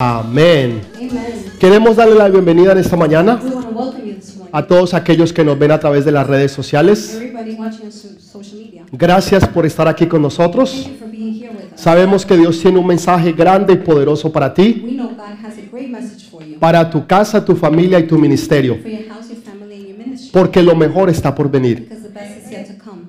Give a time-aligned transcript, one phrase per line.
[0.00, 0.82] Amén.
[1.58, 3.40] Queremos darle la bienvenida en esta mañana
[4.52, 7.20] a todos aquellos que nos ven a través de las redes sociales.
[8.92, 10.88] Gracias por estar aquí con nosotros.
[11.74, 15.00] Sabemos que Dios tiene un mensaje grande y poderoso para ti,
[16.60, 18.78] para tu casa, tu familia y tu ministerio,
[20.32, 21.88] porque lo mejor está por venir.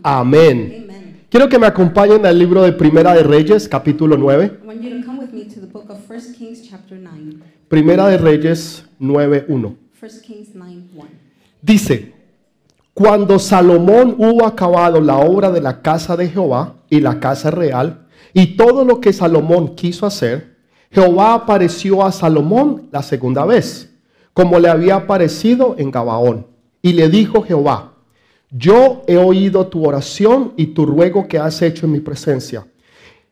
[0.01, 0.87] Amén.
[1.29, 4.69] Quiero que me acompañen al libro de Primera de Reyes, capítulo 9.
[5.49, 7.41] I want you to come with me to the book of 1 Kings chapter 9.
[7.67, 9.75] Primera de Reyes 9.1.
[9.99, 11.09] 1 Kings 9 1.
[11.61, 12.13] Dice,
[12.93, 18.05] cuando Salomón hubo acabado la obra de la casa de Jehová y la casa real,
[18.33, 20.57] y todo lo que Salomón quiso hacer,
[20.91, 23.89] Jehová apareció a Salomón la segunda vez,
[24.33, 26.47] como le había aparecido en Gabaón.
[26.81, 27.93] Y le dijo Jehová,
[28.51, 32.65] yo he oído tu oración y tu ruego que has hecho en mi presencia.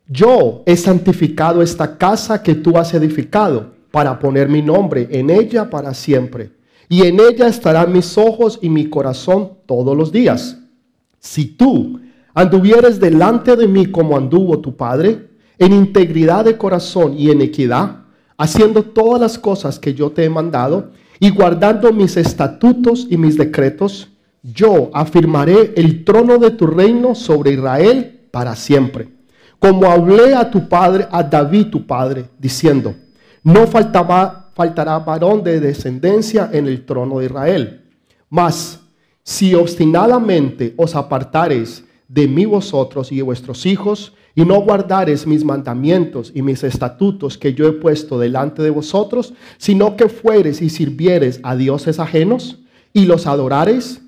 [0.09, 5.70] Yo he santificado esta casa que tú has edificado para poner mi nombre en ella
[5.70, 6.52] para siempre.
[6.88, 10.58] Y en ella estarán mis ojos y mi corazón todos los días.
[11.19, 12.00] Si tú
[12.33, 15.28] anduvieres delante de mí como anduvo tu padre,
[15.59, 18.03] en integridad de corazón y en equidad,
[18.38, 23.38] haciendo todas las cosas que yo te he mandado y guardando mis estatutos y mis
[23.38, 24.09] decretos,
[24.44, 29.16] yo afirmaré el trono de tu reino sobre Israel para siempre.
[29.59, 32.95] Como hablé a tu padre, a David tu padre, diciendo,
[33.44, 37.81] no faltaba, faltará varón de descendencia en el trono de Israel.
[38.30, 38.80] Mas,
[39.23, 45.44] si obstinadamente os apartareis de mí vosotros y de vuestros hijos, y no guardareis mis
[45.44, 50.69] mandamientos y mis estatutos que yo he puesto delante de vosotros, sino que fueres y
[50.69, 52.59] sirvieres a dioses ajenos
[52.94, 54.00] y los adorareis,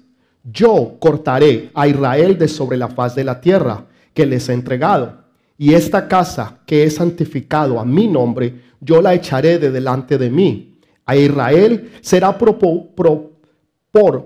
[0.43, 5.18] yo cortaré a Israel de sobre la faz de la tierra que les he entregado.
[5.61, 10.29] Y esta casa que he santificado a mi nombre, yo la echaré de delante de
[10.29, 10.79] mí.
[11.05, 12.57] A Israel será por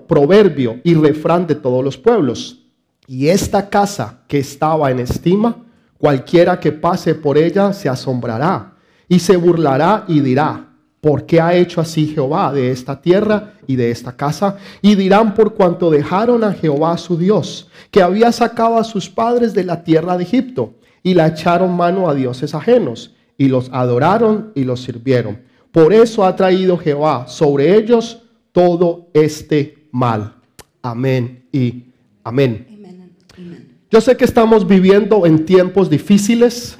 [0.06, 2.64] proverbio y refrán de todos los pueblos.
[3.08, 5.56] Y esta casa que estaba en estima,
[5.98, 8.76] cualquiera que pase por ella se asombrará
[9.08, 10.68] y se burlará y dirá,
[11.00, 14.56] ¿por qué ha hecho así Jehová de esta tierra y de esta casa?
[14.82, 19.52] Y dirán por cuanto dejaron a Jehová su Dios, que había sacado a sus padres
[19.52, 20.74] de la tierra de Egipto,
[21.04, 25.38] y la echaron mano a dioses ajenos, y los adoraron y los sirvieron.
[25.70, 28.22] Por eso ha traído Jehová sobre ellos
[28.52, 30.36] todo este mal.
[30.82, 31.84] Amén y
[32.24, 32.66] amén.
[32.68, 33.68] Amen and amen.
[33.90, 36.76] Yo sé que estamos viviendo en tiempos difíciles,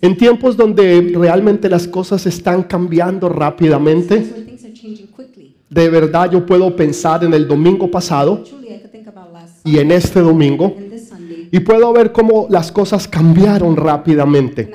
[0.00, 4.42] en tiempos donde realmente las cosas están cambiando rápidamente.
[5.68, 8.44] De verdad yo puedo pensar en el domingo pasado
[9.64, 10.74] y en este domingo.
[11.52, 14.72] Y puedo ver cómo las cosas cambiaron rápidamente.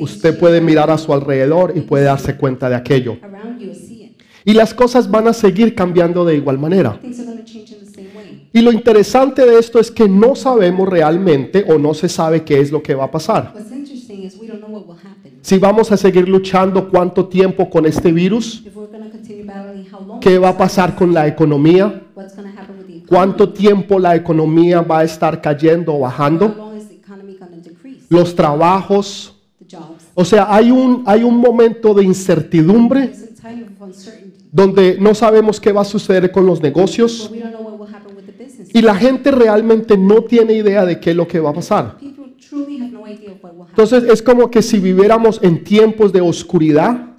[0.00, 3.16] Usted puede mirar a su alrededor y puede darse cuenta de aquello.
[4.44, 6.98] Y las cosas van a seguir cambiando de igual manera.
[7.00, 8.48] Things are going to change in the same way.
[8.52, 12.58] Y lo interesante de esto es que no sabemos realmente o no se sabe qué
[12.58, 13.52] es lo que va a pasar.
[13.54, 15.38] What's interesting is we don't know what will happen.
[15.42, 18.64] Si vamos a seguir luchando cuánto tiempo con este virus,
[20.20, 22.02] qué va a pasar con la economía,
[23.10, 26.72] cuánto tiempo la economía va a estar cayendo o bajando,
[28.08, 29.34] los trabajos.
[29.58, 30.04] The jobs.
[30.14, 33.12] O sea, hay un, hay un momento de incertidumbre
[34.52, 37.30] donde no sabemos qué va a suceder con los negocios
[38.72, 41.96] y la gente realmente no tiene idea de qué es lo que va a pasar.
[43.70, 47.16] Entonces es como que si viviéramos en tiempos de oscuridad,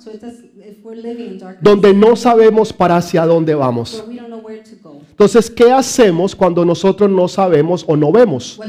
[1.62, 4.04] donde no sabemos para hacia dónde vamos.
[4.06, 7.96] where we don't know where to go, Entonces, ¿qué hacemos cuando nosotros no sabemos o
[7.96, 8.60] no vemos?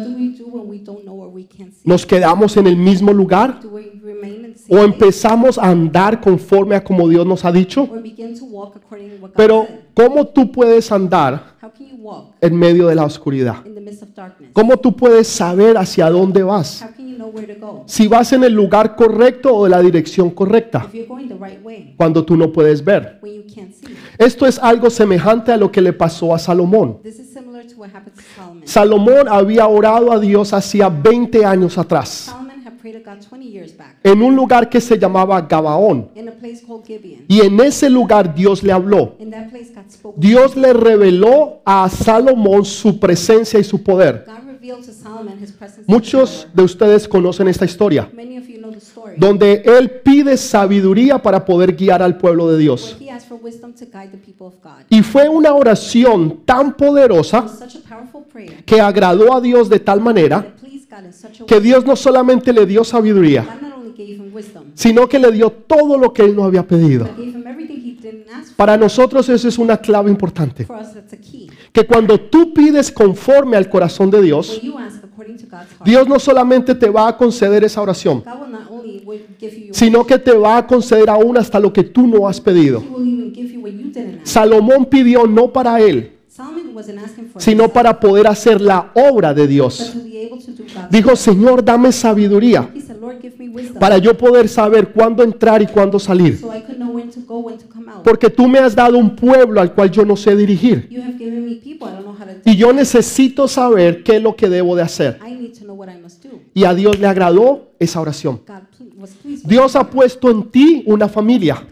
[1.83, 3.59] ¿Nos quedamos en el mismo lugar
[4.69, 7.89] o empezamos a andar conforme a como Dios nos ha dicho?
[9.35, 9.67] Pero?
[9.95, 13.57] ¿Cómo tú puedes andar How can you walk en medio de la oscuridad?
[14.53, 16.83] ¿Cómo tú puedes saber hacia dónde vas?
[16.83, 17.85] How can you know where to go?
[17.87, 20.89] Si vas en el lugar correcto o de la dirección correcta,
[21.97, 23.21] cuando tú no puedes ver.
[24.19, 26.99] Esto es algo semejante a lo que le pasó a Salomón.
[27.03, 28.63] This is similar to what happened to Solomon.
[28.67, 32.35] Salomón había orado a Dios hacía 20 años atrás,
[32.83, 36.11] Solomon had prayed to God 20 years back en un lugar que se llamaba Gabaón.
[37.29, 39.17] Y en ese lugar Dios le habló.
[40.17, 44.25] Dios le reveló a Salomón su presencia y su poder.
[45.87, 48.09] Muchos de ustedes conocen esta historia,
[49.17, 52.97] donde él pide sabiduría para poder guiar al pueblo de Dios.
[54.89, 57.47] Y fue una oración tan poderosa
[58.65, 60.55] que agradó a Dios de tal manera
[61.47, 61.61] que.
[61.61, 63.47] Dios no solamente le dio sabiduría,
[64.75, 67.09] sino que le dio todo lo que él no había pedido.
[68.57, 70.67] Para nosotros eso es una clave importante.
[71.73, 74.61] Que cuando tú pides conforme al corazón de Dios,
[75.85, 78.25] Dios no solamente te va a conceder esa oración,
[79.71, 82.83] sino que te va a conceder aún hasta lo que tú no has pedido.
[84.23, 86.13] Salomón pidió no para él,
[87.39, 89.95] Sino para poder hacer la obra de Dios.
[90.91, 92.69] Dijo, Señor, dame sabiduría
[93.79, 96.41] para yo poder saber cuándo entrar y cuándo salir.
[98.03, 100.89] Porque tú me has dado un pueblo al cual yo no sé dirigir.
[100.89, 102.41] You have given me people, I don't know how to do.
[102.45, 105.19] Y yo necesito saber qué es lo que debo de hacer.
[105.27, 106.41] I need to know what I must do.
[106.55, 108.41] Y a Dios le agradó esa oración.
[109.45, 111.63] Dios ha puesto en ti una familia.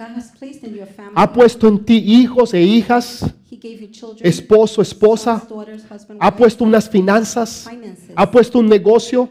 [1.15, 3.25] Ha puesto en ti hijos e hijas,
[4.21, 5.47] Esposo, esposa.
[6.19, 7.69] Ha puesto unas finanzas.
[8.15, 9.29] Ha puesto un negocio.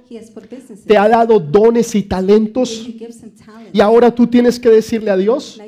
[0.86, 2.88] Te ha dado dones y talentos.
[3.72, 5.60] Y ahora tú tienes que decirle a Dios,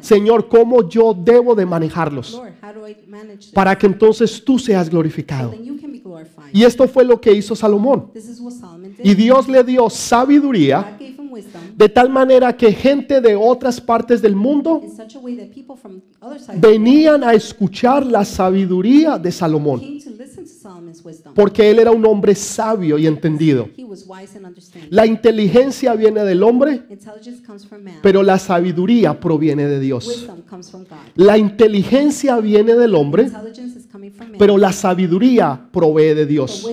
[0.00, 2.40] Señor, ¿cómo yo debo de manejarlos?
[3.52, 5.52] Para que entonces tú seas glorificado.
[6.52, 8.10] Y esto fue lo que hizo Salomón.
[9.02, 10.96] Y Dios le dio sabiduría
[11.76, 14.82] De tal manera que gente de otras partes del mundo
[16.56, 19.80] venían a escuchar la sabiduría de Salomón,
[21.34, 23.68] porque él era un hombre sabio y entendido.
[24.90, 26.82] La inteligencia viene del hombre,
[28.02, 30.28] pero la sabiduría proviene de Dios.
[31.14, 33.30] La inteligencia viene del hombre,
[34.38, 36.66] pero la sabiduría provee de Dios.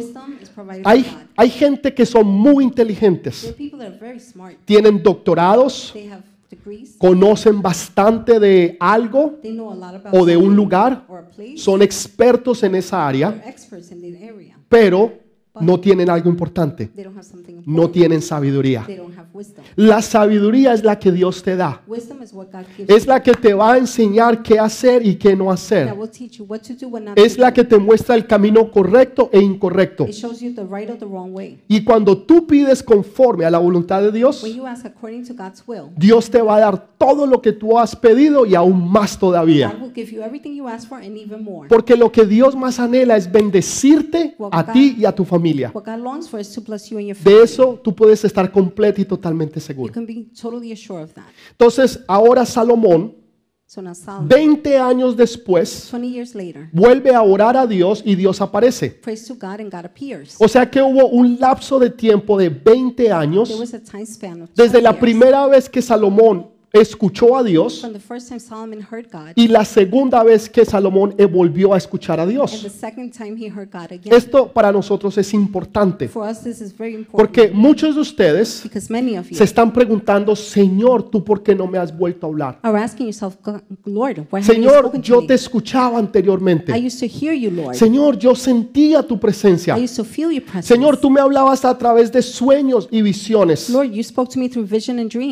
[0.83, 1.05] Hay.
[1.37, 4.55] Hay gente que son muy inteligentes, are people that are very smart.
[4.65, 5.93] tienen doctorados,
[6.97, 11.05] conocen bastante de algo They know a lot about o de un lugar,
[11.55, 13.41] son expertos en esa área,
[14.67, 15.26] pero
[15.61, 16.91] no tienen algo importante,
[17.65, 18.85] no tienen sabiduría.
[19.75, 21.81] La sabiduría es la que Dios te da,
[22.87, 25.93] es la que te va a enseñar qué hacer y qué no hacer,
[27.15, 30.07] es la que te muestra el camino correcto e incorrecto.
[31.67, 34.43] Y cuando tú pides conforme a la voluntad de Dios,
[35.95, 39.77] Dios te va a dar todo lo que tú has pedido y aún más todavía.
[41.69, 45.46] Porque lo que Dios más anhela es bendecirte a ti y a tu familia.
[45.73, 48.51] What God longs for is to bless you and your De eso tú puedes estar
[48.51, 49.93] completo y totalmente You seguro.
[49.93, 51.25] can be totally assured of that.
[51.51, 53.15] Entonces, ahora Salomón,
[53.69, 58.15] So now Solomon, 20 años después, 20 years later, vuelve a orar a Dios y
[58.15, 58.91] Dios aparece.
[58.91, 60.35] prays to God and God appears.
[60.39, 64.05] O sea que hubo un lapso de tiempo de 20 There años was a time
[64.05, 65.01] span of desde 20 la years.
[65.01, 67.85] primera vez que Salomón escuchó a Dios
[69.35, 72.65] y la segunda vez que Salomón volvió a escuchar a Dios.
[74.05, 76.09] Esto para nosotros es importante
[77.11, 78.63] porque muchos de ustedes
[79.31, 82.59] se están preguntando, Señor, ¿tú por qué no me has vuelto a hablar?
[82.61, 86.73] are asking yourself, "God- Lord, why haven't you Señor, yo te escuchaba I anteriormente.
[86.85, 87.75] used to hear you, Lord.
[87.75, 89.75] Señor, yo sentía tu presencia.
[90.61, 93.71] Señor, tú me hablabas a través de sueños y visiones.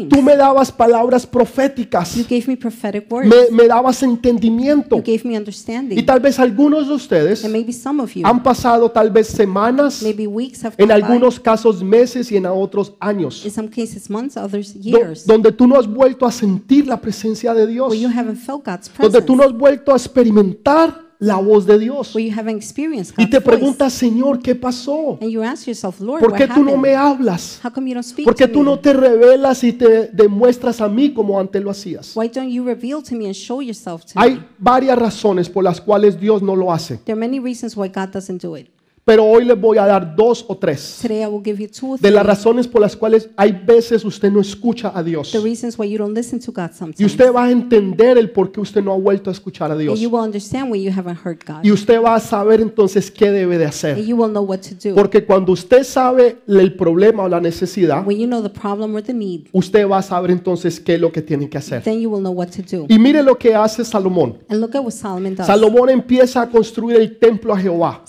[0.09, 2.15] Tú me dabas palabras proféticas.
[2.15, 3.29] You gave me prophetic words.
[3.29, 4.97] Me, me dabas entendimiento.
[4.97, 6.05] You gave me Y understanding.
[6.05, 10.01] tal vez algunos de ustedes And maybe some of you, han pasado tal vez semanas,
[10.01, 11.01] maybe weeks have en by.
[11.01, 15.25] algunos casos meses y en otros años, In some cases, months, others, years.
[15.25, 18.65] donde tú no has vuelto a sentir la presencia de Dios, Where you haven't felt
[18.65, 22.13] God's donde tú no has vuelto a experimentar la voz de Dios.
[23.17, 25.17] Y te preguntas, Señor, ¿qué pasó?
[26.19, 27.59] ¿Por qué tú no me hablas?
[28.25, 32.13] ¿Por qué tú no te revelas y te demuestras a mí como antes lo hacías?
[34.17, 36.99] Hay varias razones por las cuales Dios no lo hace,
[39.05, 41.91] Pero hoy les voy a dar dos o tres Today I will give you two
[41.91, 45.31] or de las razones por las cuales hay veces usted no escucha a Dios.
[45.31, 46.99] The reasons why you don't listen to God sometimes.
[46.99, 49.77] Y usted va a entender el por qué usted no ha vuelto a escuchar a
[49.77, 49.99] Dios.
[49.99, 51.63] you will understand when you haven't heard God.
[51.63, 54.03] Y usted va a saber entonces qué debe de hacer.
[54.03, 54.95] you will know what to do.
[54.95, 59.03] Porque cuando usted sabe el problema o la necesidad, When you know the problem or
[59.03, 61.83] the need, usted va a saber entonces qué es lo que tiene que hacer.
[61.83, 62.87] then you will know what to do.
[62.89, 64.39] Y mire lo que hace Salomón.
[65.45, 68.01] Salomón empieza a construir el templo a Jehová.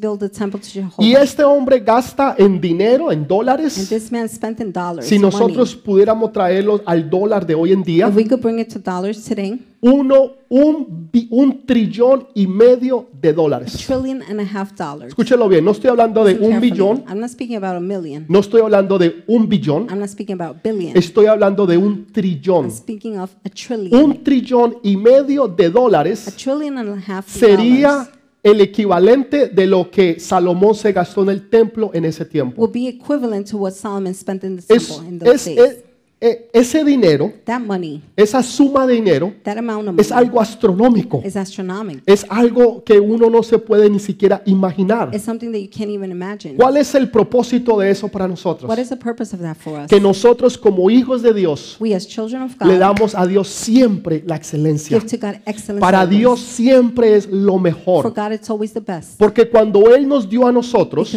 [0.00, 0.94] to build the temple to Jehovah.
[0.98, 3.88] Y este hombre gasta en dinero, en And dólares.
[3.88, 5.06] this man spent in dollars.
[5.06, 8.68] Si nosotros pudiéramos traerlo al dólar de hoy en día, If we could bring it
[8.72, 13.72] to dollars today, uno, un, bi- un trillón y medio de dólares.
[13.86, 15.08] trillion and a half dollars.
[15.08, 16.70] Escúchelo bien, no estoy hablando de un carefully.
[16.70, 18.26] billón, I'm not speaking about a million.
[18.28, 20.96] no estoy hablando de un billón, I'm not speaking about billion.
[20.96, 22.66] estoy hablando de un trillón.
[22.66, 24.02] I'm speaking of a trillion.
[24.04, 28.08] Un trillón y medio de A dólares trillion and a half sería
[28.42, 32.62] el equivalente de lo que Salomón se gastó en el templo en ese tiempo.
[32.62, 35.58] will be equivalent to what Solomon spent in the Es, temple in those es- days.
[35.58, 35.84] es-
[36.20, 41.22] ese dinero, that money, esa suma de dinero, that amount of es algo astronómico.
[41.24, 42.02] is.
[42.06, 45.10] Es algo que uno no se puede ni siquiera imaginar.
[45.10, 46.56] That you can't even imagine.
[46.56, 48.68] ¿Cuál es el propósito de eso para nosotros?
[48.68, 49.86] What is the purpose of that for us?
[49.86, 53.48] Que nosotros como hijos de Dios we as children of God le damos a Dios
[53.48, 54.98] siempre la excelencia.
[55.00, 55.80] give to God excellence.
[55.80, 56.06] Para.
[56.10, 58.14] Dios siempre es lo for mejor.
[58.14, 59.18] God, it's always the best.
[59.18, 61.10] Porque cuando Él nos dio a nosotros,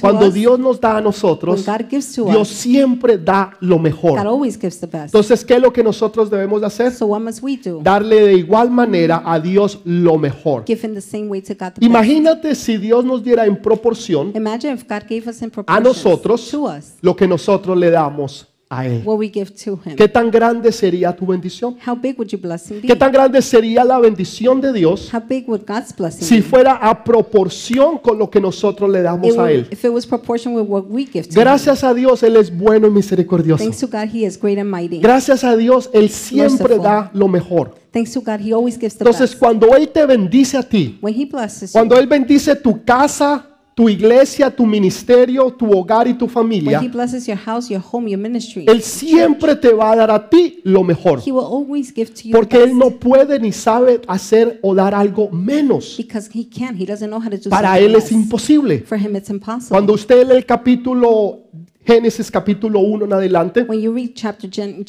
[0.00, 3.78] cuando us, Dios nos da a nosotros, Dios us, siempre da lo
[4.22, 4.38] God mejor.
[4.38, 5.14] always gives the best.
[5.14, 6.92] Entonces, ¿qué es lo que nosotros debemos de hacer?
[6.92, 7.80] So what must we do?
[7.82, 10.64] Darle de igual manera a Dios lo mejor.
[10.66, 11.82] Give in the same way to God the best.
[11.82, 16.50] Imagínate si Dios nos diera en proporción Imagine if God gave us in a nosotros
[16.50, 19.02] to us lo que nosotros le damos a Él.
[19.04, 19.96] what we give to Him.
[19.96, 21.76] ¿Qué tan grande sería tu bendición?
[21.86, 22.88] How big would your blessing be?
[22.88, 26.42] ¿Qué tan grande sería la bendición de Dios How big would God's blessing si be?
[26.42, 29.68] fuera a proporción con lo que nosotros le It damos a would- Él?
[29.70, 31.40] if it was proportion with what we give to Him.
[31.44, 33.62] Gracias a Dios, Él es bueno y misericordioso.
[33.62, 35.00] Thanks to God, He is great and mighty.
[35.00, 36.82] Gracias a Dios, Él siempre Merciful.
[36.82, 37.74] da lo mejor.
[37.92, 39.38] Thanks to God, He always gives the Entonces, best.
[39.38, 43.88] cuando Él te bendice a ti, When He blesses cuando Él bendice tu casa, tu
[43.88, 48.08] iglesia, tu ministerio, tu hogar y tu when familia, He blesses your house, your home,
[48.10, 51.20] your ministry, Él siempre te va a dar a ti lo mejor.
[51.20, 54.74] He will always give to you the Porque Él no puede ni sabe hacer o
[54.74, 55.96] dar algo menos.
[55.96, 56.76] Because He can.
[56.76, 58.80] He doesn't know how to do Para something Él es imposible.
[58.80, 59.70] For Him, it's impossible.
[59.70, 61.40] Cuando usted lee el capítulo
[61.84, 64.84] Génesis capítulo 1 en adelante, when you read chapter Gen-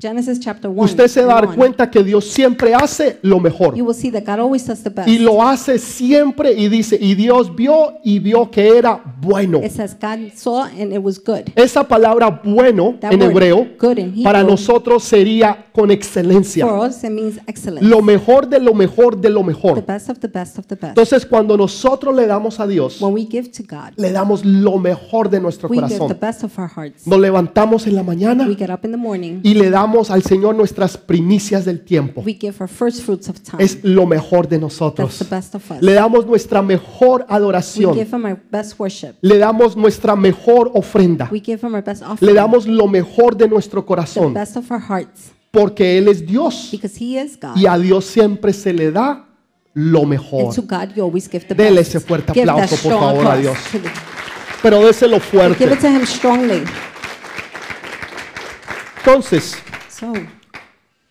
[0.00, 3.74] Genesis chapter 1, usted se va a dar cuenta que Dios siempre hace lo mejor.
[3.76, 5.08] you will see that God always does the best.
[5.08, 9.58] Y lo hace siempre y dice, y Dios vio y vio que era bueno.
[9.62, 11.50] It says God saw and it was good.
[11.54, 16.66] Esa palabra bueno That en word, hebreo good in Hebrew, para nosotros sería con excelencia.
[16.66, 17.86] for us it means excellence.
[17.86, 19.84] Lo mejor de lo mejor de lo the mejor.
[19.86, 20.88] best of the best of the best.
[20.90, 24.78] Entonces cuando nosotros le damos a Dios, when we give to God, le damos lo
[24.78, 26.18] mejor de nuestro we give the corazón.
[26.20, 27.06] best of our hearts.
[27.06, 30.22] Nos levantamos en la mañana We get up in the morning, y le damos al
[30.22, 32.22] Señor nuestras primicias del tiempo.
[32.24, 33.62] we give our first fruits of time.
[33.62, 35.18] Es lo mejor de That's nosotros.
[35.18, 35.82] the best of us.
[35.82, 37.94] Le damos nuestra mejor we adoración.
[37.94, 39.14] give Him our best worship.
[39.20, 41.28] Le damos nuestra mejor ofrenda.
[41.32, 44.34] We give Him our best Le damos lo mejor de nuestro the corazón.
[44.34, 45.32] best of our hearts.
[45.50, 46.68] Porque Él es Dios.
[46.70, 47.56] Because He is God.
[47.56, 49.26] Y a Dios siempre se le da
[49.74, 50.46] lo mejor.
[50.46, 53.36] And to God you always give the Dele ese fuerte give aplauso, por favor, a
[53.36, 53.56] Dios.
[54.62, 55.64] Pero déselo Give fuerte.
[55.64, 56.62] it to Him strongly.
[59.04, 59.56] Entonces,
[60.02, 60.12] So,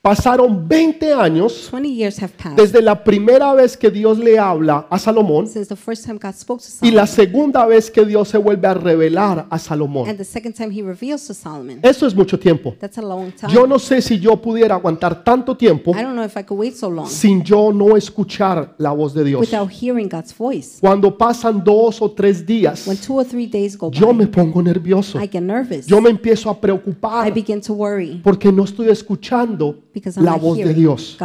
[0.01, 4.87] pasaron 20 años 20 years have passed desde la primera vez que Dios le habla
[4.89, 8.03] a Salomón since the first time God spoke to y Solomon la segunda vez que
[8.03, 10.09] Dios se vuelve a revelar a Salomón.
[10.09, 11.79] and the second time He reveals to Solomon.
[11.83, 12.75] Eso es mucho tiempo.
[12.79, 13.53] That's a long time.
[13.53, 16.59] Yo no sé si yo pudiera aguantar tanto tiempo I don't know if I could
[16.59, 19.41] wait so long sin yo no escuchar la voz de Dios.
[19.41, 20.79] without hearing God's voice.
[20.81, 24.25] Cuando pasan dos o tres días, When two or three days go yo by, me
[24.25, 25.19] pongo nervioso.
[25.19, 25.85] I get nervous.
[25.85, 29.75] Yo me empiezo a I preocupar begin to worry porque no estoy escuchando
[30.17, 31.17] la voz de Dios.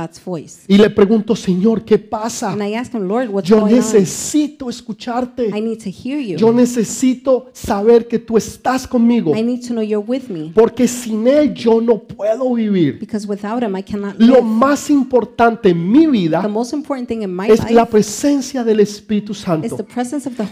[0.68, 2.54] Y le pregunto, Señor, ¿qué pasa?
[2.56, 5.49] Him, Yo necesito escucharte.
[5.49, 6.37] I need to hear you.
[6.37, 9.35] Yo necesito saber que tú estás conmigo.
[9.37, 12.99] I need to know you're with me Porque sin Él yo no puedo vivir.
[12.99, 14.42] because without Him I cannot Lo live.
[14.42, 18.80] más importante en mi The vida most important thing in my es la presencia del
[18.80, 19.76] Espíritu Santo.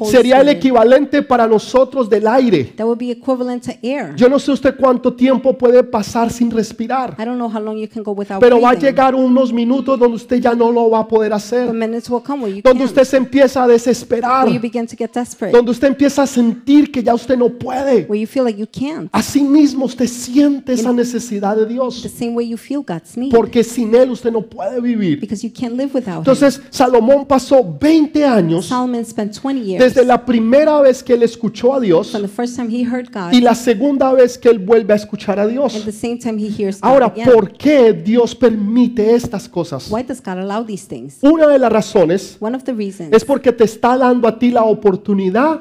[0.04, 2.64] Sería el equivalente para nosotros del aire.
[2.76, 4.14] That would be equivalent to air.
[4.16, 7.76] Yo no sé usted cuánto tiempo puede pasar sin respirar, I don't know how long
[7.76, 8.86] you can go without pero va a breathing.
[8.88, 12.42] llegar unos minutos donde usted ya no lo va a poder hacer, minutes will come
[12.44, 12.90] where you donde can't.
[12.90, 15.52] usted se empieza a desesperar, Where you begin to get desperate.
[15.56, 18.06] donde usted empieza a sentir que ya usted no puede.
[18.08, 19.08] Where you feel like you can't.
[19.12, 23.30] Así mismo usted siente esa necesidad de The Dios, same way you feel God's need.
[23.34, 25.18] porque sin Él usted no puede vivir.
[25.20, 26.18] Because you can't live without Him.
[26.18, 31.22] Entonces Salomón pasó 20 años Solomon spent 20 years desde la primera vez que él
[31.22, 34.48] escuchó a Dios from the first time he heard God y la segunda vez que
[34.50, 35.84] él vuelve a escuchar a and Dios.
[35.84, 37.24] the same time he hears God Ahora, again.
[37.32, 39.90] ¿por qué Dios permite estas cosas?
[39.90, 41.18] Why does God allow these things?
[41.22, 44.50] Una de las razones One of the reasons es porque te está dando a ti
[44.50, 45.60] la oportunidad,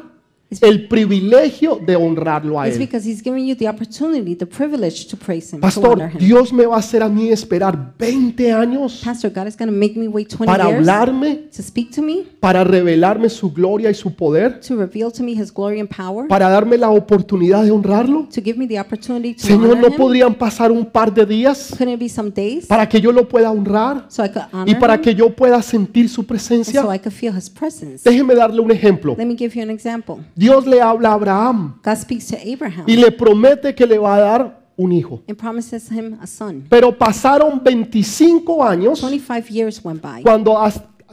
[0.61, 2.79] el privilegio de honrarlo a is Él.
[2.79, 6.17] because He's giving you the opportunity, the privilege to praise Him, to Pastor, Him.
[6.19, 9.75] Dios me va a hacer a mí esperar 20 años Pastor, God is going to
[9.77, 13.89] make me wait 20 para years hablarme, to speak to me, para revelarme su gloria
[13.89, 17.63] y su poder, to reveal to me His glory and power, para darme la oportunidad
[17.63, 18.27] de honrarlo.
[18.33, 19.95] to give me the opportunity to Señor, honor ¿no Him.
[19.97, 23.27] podrían pasar un par de días Couldn't it be some days para que yo lo
[23.27, 26.27] pueda honrar so I could honor y para Him que yo pueda sentir su and
[26.27, 26.81] presencia?
[26.81, 28.03] so I could feel His presence?
[28.09, 29.15] Déjeme darle un ejemplo.
[29.17, 30.17] Let me give you an example.
[30.43, 34.15] Dios le habla a Abraham God speaks to Abraham y le promete que le va
[34.15, 35.21] a dar un hijo.
[35.29, 36.65] and promises him a son.
[36.69, 40.57] Pero pasaron 25 años 25 years went by cuando,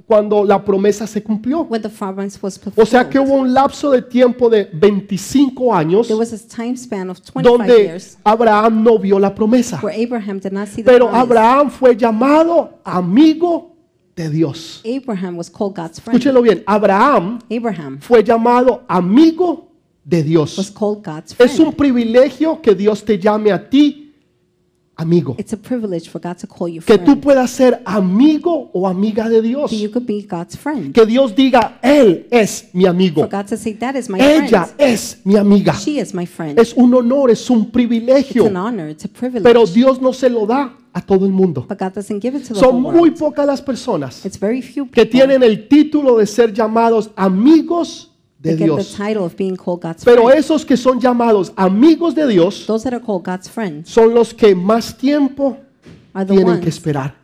[0.06, 1.62] cuando la promesa se cumplió.
[1.68, 2.88] when the promise was O fulfilled.
[2.88, 7.10] sea que hubo un lapso de tiempo de 25 años there was a time span
[7.10, 9.78] of 25 donde years Abraham no vio la promesa.
[9.82, 11.22] where Abraham did not see the Pero promise.
[11.22, 13.76] Abraham fue llamado amigo
[14.22, 14.80] de Dios.
[14.84, 16.18] Abraham was called God's friend.
[16.20, 19.68] Escúchelo bien, Abraham Abraham fue llamado amigo
[20.04, 20.70] de was Dios.
[20.72, 21.52] called God's friend.
[21.52, 24.06] Es un privilegio que Dios te llame a ti
[24.96, 25.34] amigo.
[25.38, 27.04] It's a privilege for God to call you Que friend.
[27.06, 29.70] tú puedas ser amigo o amiga de Dios.
[29.70, 30.92] that you could be God's friend.
[30.92, 33.22] Que Dios diga, Él es mi amigo.
[33.22, 34.74] For God to say, that is my Ella friend.
[34.92, 35.72] es mi amiga.
[35.74, 36.58] She is my friend.
[36.58, 38.46] Es un honor, es un It's privilegio.
[38.46, 38.88] an honor.
[38.90, 39.42] It's a privilege.
[39.44, 41.66] Pero Dios no se lo da a todo el mundo.
[42.54, 44.22] Son muy pocas las personas
[44.92, 48.96] que tienen el título de ser llamados amigos de Dios.
[50.04, 52.66] Pero esos que son llamados amigos de Dios
[53.84, 55.58] son los que más tiempo
[56.26, 57.14] tienen que esperar.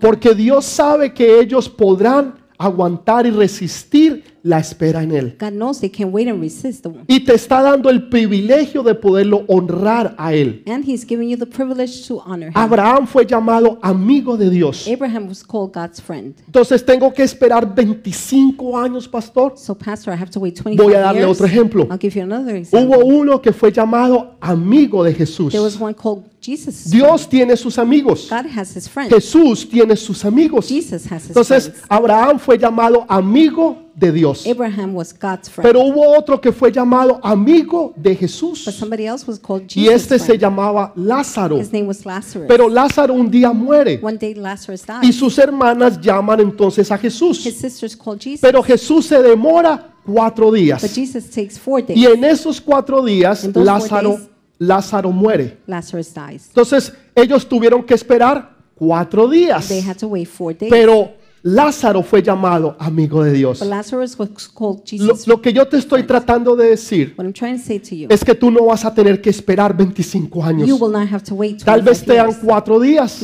[0.00, 5.36] Porque Dios sabe que ellos podrán aguantar y resistir la espera en Él.
[5.38, 7.04] God knows they can wait and resist the one.
[7.06, 10.62] Y te está dando el privilegio de poderlo honrar a Él.
[10.66, 12.56] And He's giving you the privilege to honor Him.
[12.56, 14.88] Abraham fue llamado amigo de Dios.
[14.88, 16.34] Abraham was called God's friend.
[16.46, 19.54] Entonces tengo que esperar 25 años, pastor.
[19.56, 21.30] So, Pastor, I have to wait 25 Voy a darle years.
[21.30, 21.86] otro ejemplo.
[21.90, 23.04] I'll give you another Hubo example.
[23.04, 25.52] uno que fue llamado amigo de Jesús.
[25.52, 26.90] There was one called Jesus.
[26.90, 28.28] Dios tiene sus amigos.
[28.28, 29.12] God has His friends.
[29.14, 30.66] Jesús tiene sus amigos.
[30.68, 31.86] Jesus has His Entonces friends.
[31.88, 34.46] Abraham fue llamado amigo de Dios.
[34.46, 35.62] Abraham was God's friend.
[35.66, 38.64] Pero hubo otro que fue llamado amigo de Jesús.
[38.64, 41.58] But somebody else was called Y Jesus' este se llamaba Lázaro.
[41.58, 42.46] His name was Lazarus.
[42.48, 44.00] Pero Lázaro un día muere.
[44.02, 45.12] One day Lazarus Y died.
[45.12, 47.44] sus hermanas llaman entonces a Jesús.
[47.44, 48.40] His sisters called Jesus.
[48.40, 50.94] Pero Jesús se demora cuatro But días.
[50.94, 52.06] Jesus takes four Y days.
[52.16, 55.58] en esos cuatro días days- Lázaro muere.
[55.66, 56.46] Lazarus dies.
[56.48, 59.68] Entonces ellos tuvieron que esperar cuatro días.
[59.68, 60.70] They had to wait four days.
[60.70, 61.10] Pero
[61.42, 63.60] Lázaro fue llamado amigo de Dios.
[63.62, 67.94] Lo, lo que yo te estoy tratando de decir What I'm trying to say to
[67.94, 70.68] you, es que tú no vas a tener que esperar 25 años.
[70.68, 73.20] you will not have to wait Tal vez 25 sean cuatro días.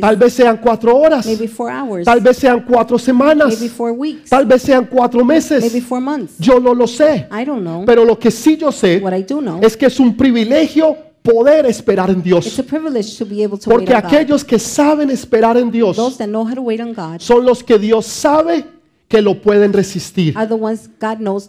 [0.00, 1.26] Tal vez sean cuatro horas.
[1.26, 2.04] Maybe four hours.
[2.04, 3.48] Tal vez sean cuatro semanas.
[3.48, 4.28] Maybe four weeks.
[4.30, 5.84] Tal vez sean cuatro Maybe meses.
[5.84, 6.34] four months.
[6.38, 7.28] Yo no lo sé.
[7.30, 7.84] I don't know.
[7.86, 10.96] Pero lo que sí yo sé What I do know, es que es un privilegio
[11.26, 12.46] poder esperar en Dios.
[13.64, 15.96] Porque aquellos que saben esperar en Dios
[17.18, 18.64] son los que Dios sabe
[19.08, 20.34] que lo pueden resistir.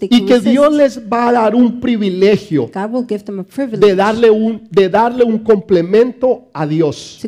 [0.09, 0.39] Y que.
[0.39, 2.69] Dios les va a dar un privilegio
[3.79, 7.19] de darle un, de darle un complemento a Dios.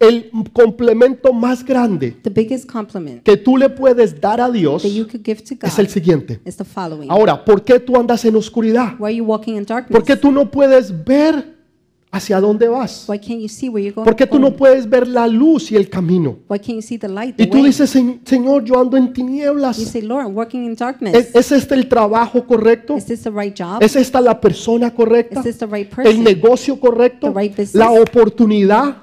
[0.00, 5.78] El complemento más grande The biggest compliment que tú le puedes dar a Dios es
[5.78, 6.40] el siguiente.
[6.46, 7.10] is the following.
[7.10, 8.96] Ahora, ¿por qué tú andas en oscuridad?
[8.96, 11.59] ¿Por qué tú no puedes ver
[12.12, 13.04] hacia dónde vas?
[14.04, 16.38] ¿Por qué tú no puedes ver la luz y el camino?
[17.38, 19.78] Y tú dices, "Se- Señor, yo ando en tinieblas.
[21.14, 22.96] ¿Es, es este el trabajo correcto?
[23.80, 25.40] ¿Es esta la persona correcta?
[26.08, 27.28] ¿El negocio correcto?
[27.74, 28.96] ¿La oportunidad?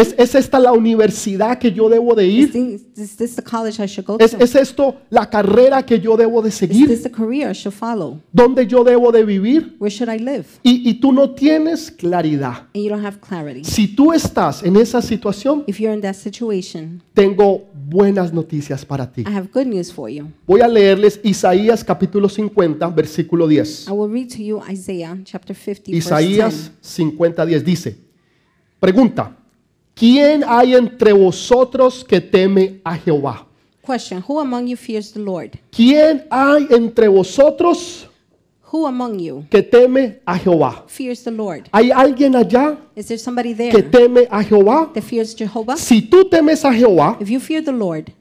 [0.00, 2.52] ¿Es, es esta la universidad que yo debo de ir?
[4.20, 6.86] ¿Es, es esto la carrera que yo debo de seguir?
[8.32, 9.76] ¿Dónde yo debo de vivir?
[10.62, 12.35] Y, y tú no tienes claridad.
[12.42, 13.64] And you don't have clarity.
[13.64, 19.10] Si tú estás en esa situación, If you're in that situation, tengo buenas noticias para
[19.10, 19.22] ti.
[19.22, 20.28] I have good news for you.
[20.46, 23.88] Voy a leerles Isaías capítulo 50, versículo 10.
[23.88, 26.72] I will read to you Isaiah chapter 50, verse Isaías 10.
[26.80, 27.96] 50, 10 dice,
[28.80, 29.36] pregunta,
[29.94, 33.46] ¿quién hay entre vosotros que teme a Jehová?
[33.86, 35.52] Question Who among you fears the Lord?
[35.70, 38.08] ¿Quién hay entre vosotros
[38.72, 40.84] Who among you que teme a Jehová?
[40.88, 41.68] fears the Lord?
[41.72, 44.90] ¿Hay alguien allá Is there somebody que there teme a Jehová?
[44.92, 45.76] that fears Jehovah?
[45.76, 48.12] Si tú temes a Jehová, If you fear the Lord,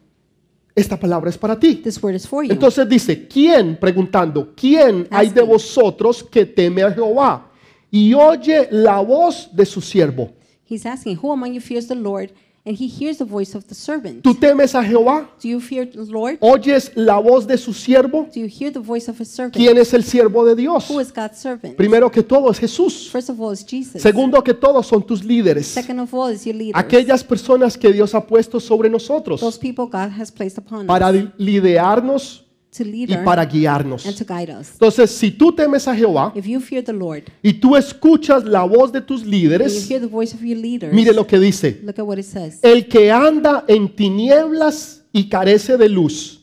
[0.75, 1.75] esta palabra es para ti.
[1.75, 2.51] this word is for you.
[2.51, 3.77] Entonces dice, ¿quién?
[3.79, 7.49] Preguntando, ¿quién hay de vosotros que teme a Jehová?
[7.89, 10.33] Y oye la voz de su siervo.
[10.67, 12.31] He's asking, Who among you fears the Lord?
[12.67, 14.23] And he hears the voice of the servant.
[14.23, 15.29] ¿Tú temes a Jehová?
[15.39, 16.37] Do you fear the Lord?
[16.39, 18.27] ¿Oyes la voz de su siervo?
[18.33, 19.55] Do you hear the voice of his servant?
[19.55, 20.89] ¿Quién es el siervo de Dios?
[20.89, 21.75] Who is God's servant?
[21.75, 23.09] Primero que todo es Jesús.
[23.11, 24.01] First of all, is Jesus.
[24.01, 25.67] Segundo que todo son tus líderes.
[25.67, 26.83] Second of all, is your leaders.
[26.83, 31.11] Aquellas personas que Dios ha puesto sobre Those nosotros people God has placed upon para
[31.11, 32.44] us liderarnos
[32.77, 34.05] to lead y para guiarnos.
[34.05, 34.71] and to guide us.
[34.73, 38.63] Entonces, si tú temes a Jehová If you fear the Lord y tú escuchas la
[38.63, 41.39] voz de tus and you líderes, hear the voice of your leaders, mire lo que
[41.39, 41.79] dice.
[41.83, 42.59] look at what it says.
[42.61, 46.41] El que anda en tinieblas y carece de luz.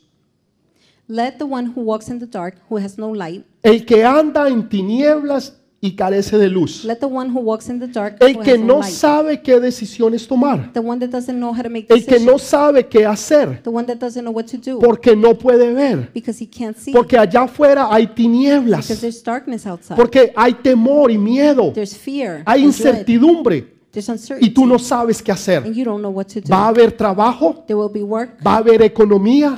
[1.09, 4.49] Let the one who walks in the dark, who has no light, El que anda
[4.49, 6.85] en tinieblas y carece de luz.
[6.85, 10.73] Let the one who walks in the dark El que no sabe qué decisiones tomar.
[10.73, 13.69] The one that doesn't know how to make El que no sabe qué hacer the
[13.69, 16.09] one that doesn't know what to do porque no puede ver.
[16.15, 16.93] because he can't see.
[16.93, 18.87] Porque allá afuera hay tinieblas.
[19.01, 19.97] there's darkness outside.
[19.97, 21.73] Porque hay temor y miedo.
[21.73, 22.45] there's fear.
[22.47, 23.82] Hay incertidumbre.
[24.41, 25.63] Y tú no sabes qué hacer.
[26.51, 27.63] ¿Va a haber trabajo?
[27.67, 28.39] there will be work.
[28.47, 29.55] ¿Va a haber economía?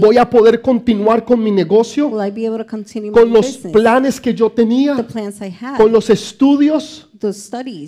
[0.00, 2.08] ¿Voy a poder continuar con mi negocio?
[2.08, 5.06] will I be able to continue ¿Con los planes que yo the tenía?
[5.06, 5.76] plans I had.
[5.76, 7.08] ¿Con los estudios?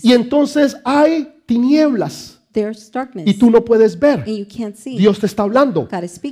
[0.03, 2.39] Y entonces hay tinieblas
[3.25, 4.21] y tú no puedes ver.
[4.21, 4.97] and you can't see.
[4.97, 5.89] Dios te está hablando.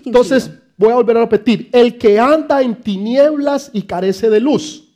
[0.06, 1.68] Entonces, voy a volver a repetir.
[1.72, 4.93] El que anda en tinieblas y carece de luz.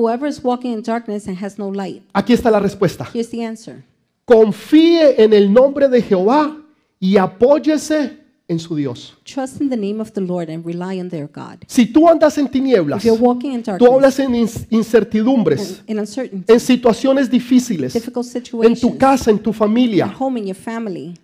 [0.00, 2.02] Whoever is walking in darkness and has no light.
[2.14, 3.06] Aquí está la respuesta.
[3.12, 3.84] Here's the answer.
[4.24, 6.56] Confíe en el nombre de Jehová
[6.98, 9.14] y apóyese en su Dios.
[9.24, 11.58] Trust in the name of the Lord and rely on their God.
[11.66, 16.50] Si tú andas en tinieblas, If you're walking in tú hablas en incertidumbres, in uncertainty,
[16.50, 18.26] en situaciones difíciles, difficult
[18.64, 21.14] en tu casa, en tu at familia, home, in your family,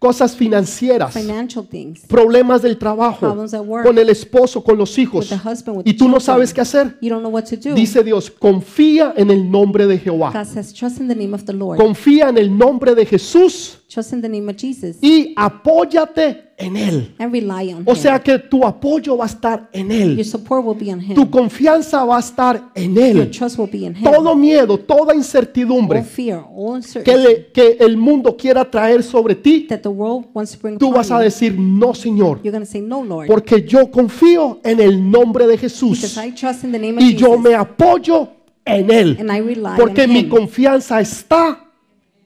[0.00, 1.14] cosas financieras,
[1.70, 6.18] things, problemas del trabajo, work, con el esposo, con los hijos, husband, y tú no
[6.18, 6.98] sabes qué hacer,
[7.74, 10.74] dice Dios, confía en el nombre de Jehová, says,
[11.76, 16.76] confía en el nombre de Jesús Trust in the name of Jesus y apóyate en
[16.76, 17.14] Él.
[17.18, 17.96] and rely on O Him.
[17.96, 21.14] sea que tu apoyo va a estar en Your Él, support will be on Him.
[21.14, 23.30] tu confianza va a estar en Your Él.
[23.30, 24.04] trust will be in Him.
[24.04, 29.02] Todo miedo, toda all incertidumbre fear, all que, uncertainty le- que el mundo quiera traer
[29.02, 32.64] sobre ti, that the world wants to bring tú vas a decir, no Señor, you're
[32.64, 36.70] say, No, Lord, porque yo confío en el nombre de Jesús because I trust in
[36.72, 38.28] the name of y yo Jesus me apoyo
[38.64, 41.66] en Él, and I rely porque on mi Him confianza está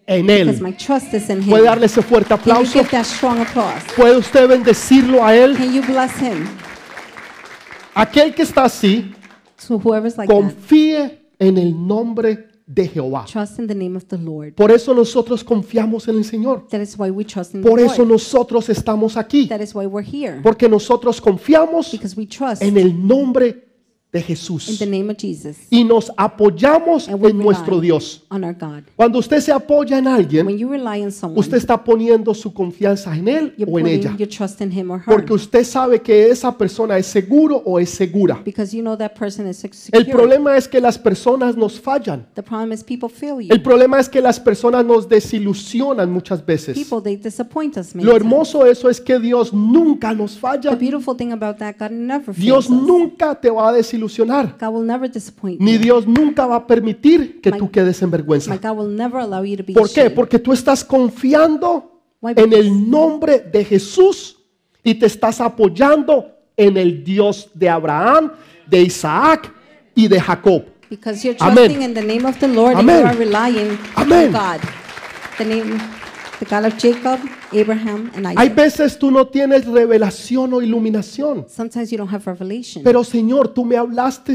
[0.07, 0.63] en because Él.
[0.63, 1.49] my trust is in Him.
[1.51, 3.83] Puede darle ese fuerte Can you aplauso, give that strong applause?
[3.97, 5.57] puede usted bendecirlo a Él.
[5.57, 6.47] Can you bless Him?
[7.95, 9.13] Aquel que está así,
[9.57, 13.25] So that, confíe en el nombre de Jehová.
[13.27, 14.55] trust in the name of the Lord.
[14.55, 16.67] Por eso nosotros confiamos en el Señor.
[16.71, 18.13] That is why we trust in the Por eso Lord.
[18.13, 19.47] nosotros estamos aquí.
[19.49, 20.41] That is why we're here.
[20.43, 23.64] Porque nosotros confiamos we trust en el nombre
[24.15, 24.79] de in Jesús.
[24.79, 28.25] the name of Jesus Y nos apoyamos en nuestro Dios.
[28.95, 32.53] Cuando usted se apoya en alguien, When you rely on someone, usted está poniendo su
[32.55, 34.17] confianza en él o en ella.
[35.05, 38.41] Porque usted sabe que esa persona es seguro o es segura.
[38.73, 40.01] you know that person is sec- secure.
[40.01, 42.25] El problema es que las personas nos fallan.
[42.35, 43.53] the problem is people fail you.
[43.53, 46.77] El problema es que las personas nos desilusionan muchas veces.
[46.79, 47.95] people, they disappoint us.
[47.95, 50.75] many Lo hermoso de eso es que Dios nunca nos The falla.
[50.77, 54.04] beautiful thing about that, God never Dios nunca te va a desilusionar.
[54.61, 55.79] God will never disappoint Ni you.
[55.79, 58.57] Dios nunca va a permitir que My- tú quedes en vergüenza.
[58.57, 60.11] God will never allow you to be ¿Por qué?
[60.11, 64.37] Porque tú estás confiando en el nombre de Jesús
[64.83, 68.33] y te estás apoyando en el Dios de Abraham,
[68.67, 69.53] de Isaac
[69.95, 70.65] y de Jacob.
[70.89, 71.57] Because you're Amén.
[71.67, 72.97] trusting in the name of the Lord Amén.
[72.97, 74.33] and you are relying Amén.
[76.41, 77.21] The God of Jacob,
[77.53, 78.55] Abraham, and Hay Isaac.
[78.57, 82.83] veces tú no tienes revelación o iluminación, Sometimes you don't have revelation.
[82.83, 84.35] pero Señor, tú me hablaste.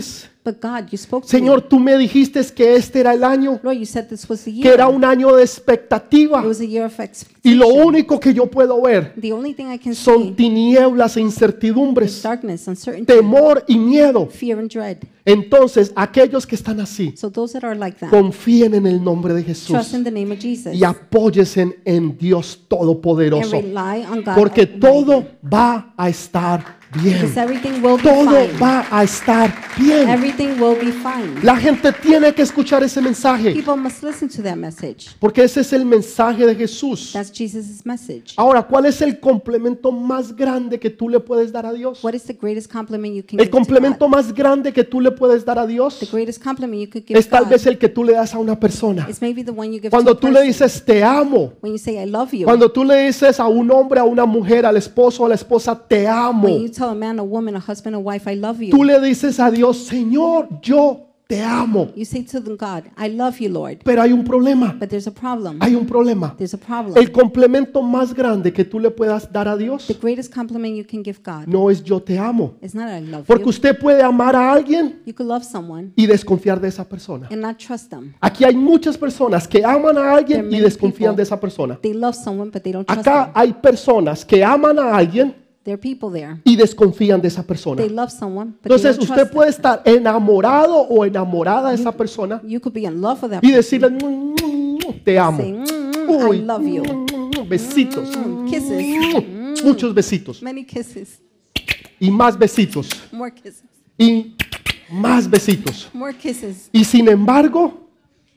[0.50, 1.70] But God, you spoke to Señor, me.
[1.70, 4.70] tú me dijiste que este era el año, Lord, you said this was the que
[4.70, 6.42] era un año de expectativa.
[6.42, 6.94] It was a year of
[7.44, 11.16] Y lo único que yo puedo ver the only thing I can son see tinieblas
[11.16, 14.28] e is incertidumbres, darkness, uncertainty, temor y miedo.
[14.28, 14.98] fear, and dread.
[15.26, 19.34] Entonces, aquellos que están así, So those that are like that, confíen en el nombre
[19.34, 24.04] de trust Jesús in the name of Jesus y apóyesen en Dios and Todopoderoso, rely
[24.10, 24.36] on God.
[24.36, 24.80] porque Almighty.
[24.80, 27.22] todo va a estar bien.
[27.22, 28.60] Because everything will be Todo fine.
[28.60, 30.10] va a estar bien.
[30.10, 31.42] Everything will be fine.
[31.44, 35.10] La gente tiene que escuchar ese mensaje, People must listen to that message.
[35.20, 37.12] porque ese es el mensaje de Jesús.
[37.14, 37.32] That's.
[38.38, 42.04] Ahora, ¿cuál es el complemento más grande que tú le puedes dar a Dios?
[42.04, 45.44] What is the greatest compliment you can El complemento más grande que tú le puedes
[45.46, 48.04] dar a The Dios greatest compliment you could give es tal vez el que tú
[48.04, 49.08] le das a una persona.
[49.10, 52.02] is maybe the one you give Cuando tú le dices te amo, when you say
[52.02, 52.46] I love you.
[52.46, 55.76] cuando tú le dices a un hombre, a una mujer, al esposo, a la esposa,
[55.88, 56.48] te amo,
[56.80, 58.72] tell a man, a woman, a husband, a wife, I love you.
[58.72, 61.90] tú le dices a Dios, Señor, yo te amo.
[61.96, 63.82] you say to them, God, I love you, Lord.
[63.84, 65.60] Pero hay un problema, But there's a problem.
[65.62, 66.34] hay un problema.
[66.36, 66.98] There's a problem.
[66.98, 70.84] El complemento más grande que tú le puedas dar a Dios the greatest compliment you
[70.84, 72.56] can give God no es yo te amo.
[72.64, 73.50] is not I love Porque you.
[73.50, 77.28] usted puede amar a alguien You could love someone y desconfiar de esa persona.
[77.30, 78.16] and not trust them.
[78.22, 81.78] Aquí hay muchas personas que aman a alguien y many desconfían people- de esa persona.
[81.80, 83.34] They love someone, but they don't trust Acá them.
[83.36, 86.40] hay personas que aman a alguien There are people there.
[86.46, 87.82] y desconfían de esa persona.
[87.82, 89.56] They love someone, but Entonces they don't usted trust puede them.
[89.58, 93.52] estar enamorado o enamorada de esa persona You could be in love with that y
[93.52, 93.56] person.
[93.56, 95.38] decirle "Mm, mm, mm, te amo.
[95.44, 96.84] Say, "Mm, mm, I Uy, love you.
[96.84, 97.06] mm,
[97.42, 98.10] mm, besitos.
[98.18, 99.24] Mm, kisses.
[99.24, 101.20] Mm, Muchos besitos Many kisses.
[102.00, 102.90] y más besitos.
[103.12, 103.64] More kisses.
[103.98, 104.36] Y
[104.90, 105.90] más besitos.
[105.94, 106.70] more kisses.
[106.72, 107.89] Y sin embargo,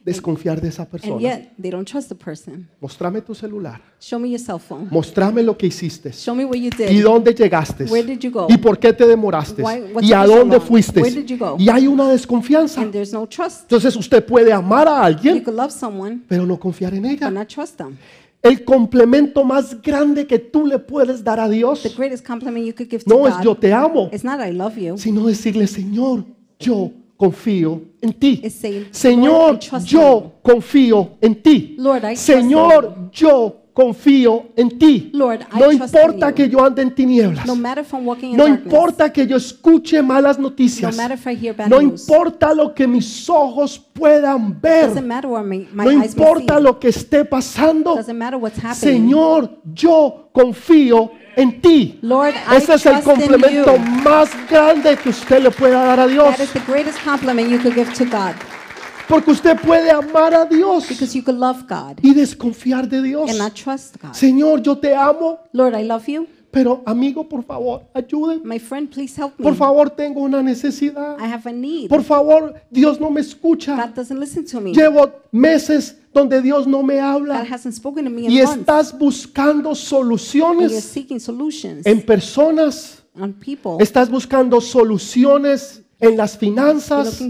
[0.05, 1.21] desconfiar de esa And persona.
[1.21, 2.69] yet, they don't trust the person.
[2.81, 3.81] Mostrame tu celular.
[4.01, 4.89] Show me your cell phone.
[4.91, 6.13] Mostrame lo que hiciste.
[6.13, 7.03] Show me what you ¿Y did.
[7.05, 7.85] dónde llegaste?
[7.85, 8.47] Where did you go?
[8.49, 9.63] ¿Y por qué te demoraste?
[9.63, 11.01] Why- ¿Y a you dónde fuiste?
[11.01, 11.57] Where did you go?
[11.59, 12.81] Y hay una desconfianza.
[12.81, 13.63] And there's no trust.
[13.63, 17.11] Entonces usted puede amar a You alguien, could love someone, pero no confiar en but
[17.13, 17.31] ella.
[17.31, 17.97] not trust them.
[18.43, 22.75] El complemento más grande que tú le puedes dar a The Dios greatest compliment you
[22.75, 24.99] could give to no es yo te amo, is not I love you.
[24.99, 26.25] sino decirle, Señor,
[26.59, 26.91] yo
[27.23, 28.43] confío en ti.
[28.91, 31.77] Señor, yo confío en ti.
[32.17, 35.11] Señor, yo confío en ti.
[35.15, 36.35] Lord, I No importa you.
[36.35, 37.47] que yo ande en tinieblas.
[37.47, 37.55] No
[38.47, 40.99] in importa que yo escuche malas no noticias.
[41.69, 44.91] No importa lo que mis ojos puedan ver.
[45.01, 47.97] my, my No importa lo que esté pasando.
[48.75, 51.99] Señor, yo confío en ti.
[52.03, 56.37] Lord, I Ese es el complemento más grande que usted le pueda dar a Dios.
[56.37, 58.35] That is the greatest compliment you could give to God
[59.09, 63.29] Porque usted puede amar a Dios because you could love God y desconfiar de Dios.
[63.29, 64.15] and not trust God.
[64.15, 66.27] Señor, yo te amo, Lord, I love you.
[66.53, 68.45] Pero amigo, por favor, ayúdenme.
[68.45, 69.43] My friend, please help me.
[69.43, 71.17] Por favor, tengo una necesidad.
[71.19, 71.89] I have a need.
[71.89, 73.75] Por favor, Dios no me escucha.
[73.75, 74.73] God doesn't listen to me.
[74.75, 78.59] Llevo meses donde Dios no me God habla hasn't spoken to me y months.
[78.61, 83.03] estás buscando And you're soluciones seeking solutions en personas.
[83.19, 83.77] on people.
[83.81, 87.21] Estás buscando soluciones en las finanzas,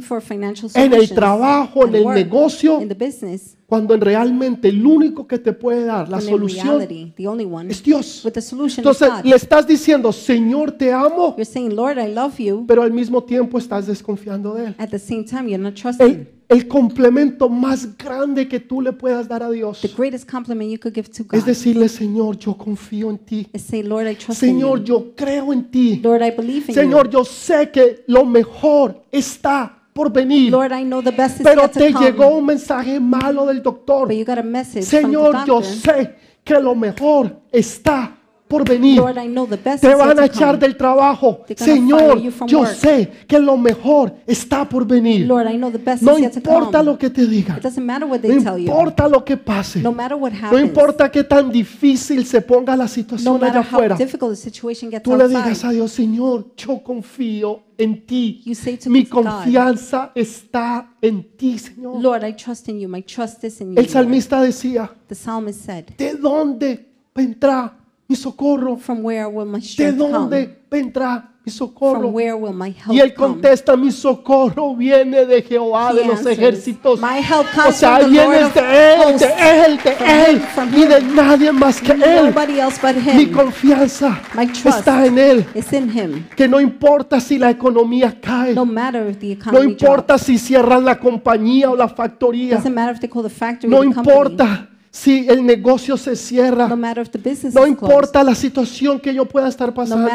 [0.75, 5.27] en el trabajo, en el work, negocio, in the business, cuando en realmente el único
[5.27, 8.25] que te puede dar la solución reality, one es Dios.
[8.25, 12.13] with the solution is Entonces le estás diciendo, Señor, te amo, You're saying, Lord, I
[12.13, 12.65] love you.
[12.67, 14.75] pero al mismo tiempo estás desconfiando de Él.
[14.79, 16.27] At the same time, you're not trusting.
[16.53, 20.79] El, complemento más grande que tú le puedas dar a Dios The greatest compliment you
[20.79, 23.49] could give to es God decirle, Señor, yo confío en ti.
[23.53, 24.85] is say, Lord, I trust in Señor, you.
[24.85, 26.01] yo creo en ti.
[26.03, 30.85] Lord, I believe in Señor, yo sé que lo mejor está por venir, Lord, I
[30.85, 32.07] know the best is pero yet to te come.
[32.07, 34.09] llegó un mensaje malo del doctor.
[34.09, 35.65] But you got a message from the Señor, yo doctor.
[35.65, 38.17] sé que lo mejor está
[38.53, 38.99] por venir.
[38.99, 41.43] Lord, I know the best Te van a echar del trabajo.
[41.57, 42.75] Señor, yo work.
[42.75, 45.27] sé que lo mejor está por venir.
[45.27, 47.61] Lord, I know the best No importa lo que te digan.
[47.63, 49.81] No importa lo que pase.
[49.81, 49.95] No
[50.51, 55.01] No importa qué tan difícil se ponga la No situación allá matter how afuera.
[55.03, 55.71] Tú le digas a.
[55.71, 58.45] Dios, Señor, yo confío en ti.
[58.87, 62.03] Mi confianza está en ti, Señor.
[62.03, 62.89] Lord, I trust in you.
[62.89, 63.81] My trust is in you.
[63.81, 65.17] El salmista decía, The
[65.97, 67.82] ¿de dónde vendrá
[68.13, 68.77] mi socorro?
[68.77, 70.13] From where will my ¿De strength come?
[70.13, 72.09] dónde vendrá mi From socorro?
[72.09, 76.19] where will my help Y él contesta, mi socorro viene de Jehová de He los
[76.19, 77.01] answers, ejércitos.
[77.01, 79.41] My help O comes sea, from the Lord viene de él, de hosts.
[79.41, 82.35] él, de From él, him, from y de nadie más que él.
[83.17, 85.47] Mi confianza My trust está en él.
[85.55, 86.27] Him.
[86.37, 88.73] Que no importa si la economía cae, No no
[89.21, 89.83] economy drops.
[89.83, 92.63] importa si cierran la compañía o la factoría,
[93.65, 97.67] no importa si el negocio se cierra, no closed.
[97.67, 100.07] importa la situación que yo pueda estar pasando.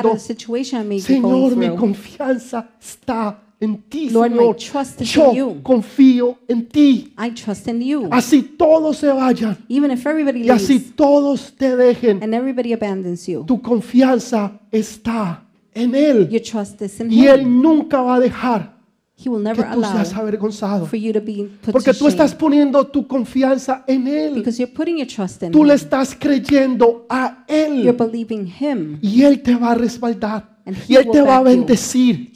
[1.00, 5.00] Señor, mi confianza está en ti, Lord, Señor.
[5.00, 5.64] Yo you.
[5.64, 7.12] confío en ti.
[7.18, 8.08] I trust in you.
[8.12, 12.22] Así todos se vayan Even if everybody y así todos te dejen.
[12.22, 16.30] and everybody abandons you, Tu confianza está en Él.
[16.30, 17.30] your trust is in Y him.
[17.30, 18.77] Él nunca va a dejar
[19.20, 20.86] He will que never tú allow seas avergonzado.
[20.86, 24.36] for you to be put Porque to tú estás poniendo tu confianza en Él.
[24.36, 25.76] because you're putting your trust in Tú le him.
[25.76, 27.94] estás creyendo a You're Él.
[27.98, 29.00] believing him.
[29.02, 30.57] Y Él te va a respaldar.
[30.88, 32.32] Y Él te va a bendecir.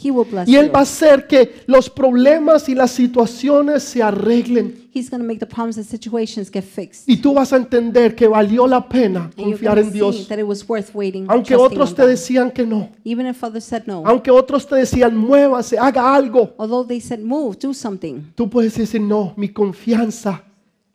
[0.46, 4.90] Y Él va a hacer que los problemas y las situaciones se arreglen.
[4.94, 7.08] He's going to make the problems and situations get fixed.
[7.08, 10.28] Y tú vas a entender que valió la pena confiar en Dios.
[11.28, 12.90] Aunque otros te decían que no.
[14.06, 16.54] Aunque otros te decían, muévase, haga algo.
[18.36, 20.44] Tú puedes decir, no, mi confianza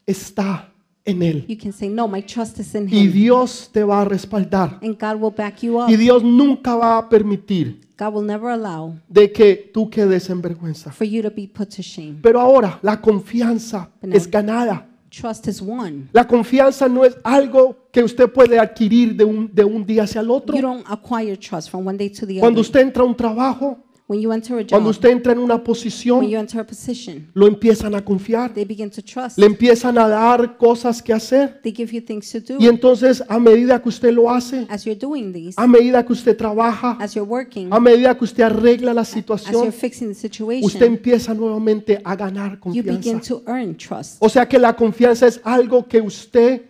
[0.05, 0.71] está
[1.07, 1.47] en Él.
[1.49, 3.13] You can say, no, my trust is in Y him.
[3.13, 4.79] Dios te va a respaldar.
[4.83, 5.89] And God will back you up.
[5.89, 10.43] Y Dios nunca va a permitir God will never allow de que tú quedes en
[10.43, 10.93] vergüenza.
[10.93, 12.19] for you to be put to shame.
[12.23, 14.87] Pero ahora la confianza es ganada.
[15.09, 16.09] Trust is one.
[16.13, 20.21] La confianza no es algo que usted puede adquirir de un, de un día hacia
[20.21, 20.55] el otro.
[20.55, 22.69] You don't acquire trust from one day to the Cuando other.
[22.69, 25.65] usted entra a un trabajo, When you enter a cuando usted entra en una when
[25.65, 28.55] posición, you enter a position, lo empiezan a confiar.
[28.55, 29.37] they begin to trust.
[29.37, 31.61] Le empiezan a dar cosas que hacer.
[31.63, 32.57] They give you things to do.
[32.61, 36.13] Y entonces a medida que usted lo hace, As you're doing these, a medida que
[36.13, 40.07] usted trabaja, as you're working, a medida que usted arregla la as you're situación, fixing
[40.07, 43.29] the usted situation, empieza nuevamente a ganar you begin confianza.
[43.29, 44.19] to earn trust.
[44.21, 46.63] O sea que la confianza es algo que usted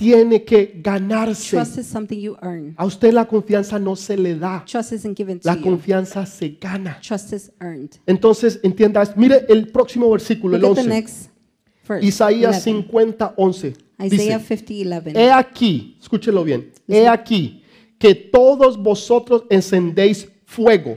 [0.00, 1.50] tiene que ganarse.
[1.58, 2.74] Trust is something you earn.
[2.78, 5.62] A usted la confianza no se le da, Trust isn't given to la you.
[5.62, 6.98] confianza se gana.
[7.06, 7.90] Trust is earned.
[8.06, 10.88] Entonces, entienda, mire el próximo versículo, el Look the 11.
[10.88, 11.30] next
[11.86, 12.06] verse.
[12.06, 12.82] Isaías 11.
[12.86, 13.74] 50, 11.
[14.02, 15.20] Isaiah Dice, 50, 11.
[15.20, 17.62] he aquí, escúchelo bien, he aquí
[17.98, 20.96] que todos vosotros encendéis fuego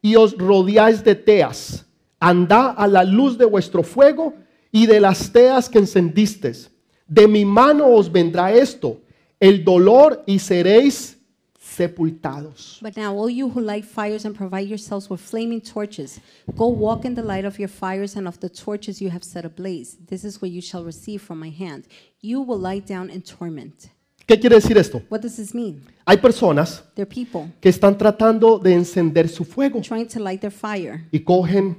[0.00, 1.84] y os rodeáis de teas.
[2.18, 4.32] Andad a la luz de vuestro fuego
[4.72, 6.70] y de las teas que encendisteis.
[7.08, 9.00] De mi mano os vendrá esto,
[9.40, 11.16] el dolor y seréis
[11.58, 12.78] sepultados.
[12.82, 16.20] But now, all you who light fires and provide yourselves with flaming torches,
[16.56, 19.44] go walk in the light of your fires and of the torches you have set
[19.44, 19.96] ablaze.
[20.06, 21.84] This is what you shall receive from my hand.
[22.20, 23.90] You will lie down in torment.
[24.26, 25.00] ¿Qué quiere decir esto?
[25.08, 25.82] What does this mean?
[26.06, 30.50] Hay personas They're people que están tratando de encender su fuego trying to light their
[30.52, 31.06] fire.
[31.10, 31.78] y cogen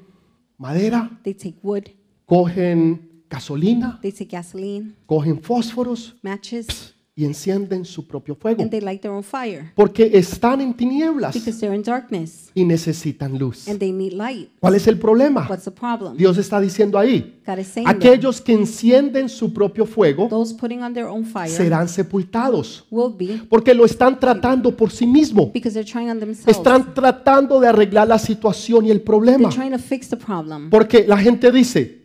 [0.58, 1.90] madera, They take wood,
[2.26, 8.62] cogen gasolina, they take gasoline, cogen fósforos matches, y encienden su propio fuego.
[8.62, 12.64] and they light their own fire Porque están en tinieblas because they're in darkness y
[12.64, 13.68] necesitan luz.
[13.68, 14.50] and they need light.
[14.62, 15.46] ¿Cuál es el problema?
[15.50, 16.16] What's the problem?
[16.16, 20.56] Dios está diciendo ahí, God is saying that aquellos que encienden su propio fuego those
[20.56, 22.86] putting on their own fire serán sepultados.
[22.90, 25.52] will be Porque lo están tratando por sí mismo.
[25.54, 26.56] because they're trying on themselves.
[26.58, 29.50] Están tratando de arreglar la situación y el problema.
[29.50, 30.70] They're trying to fix the problem.
[30.70, 31.99] Porque la gente dice,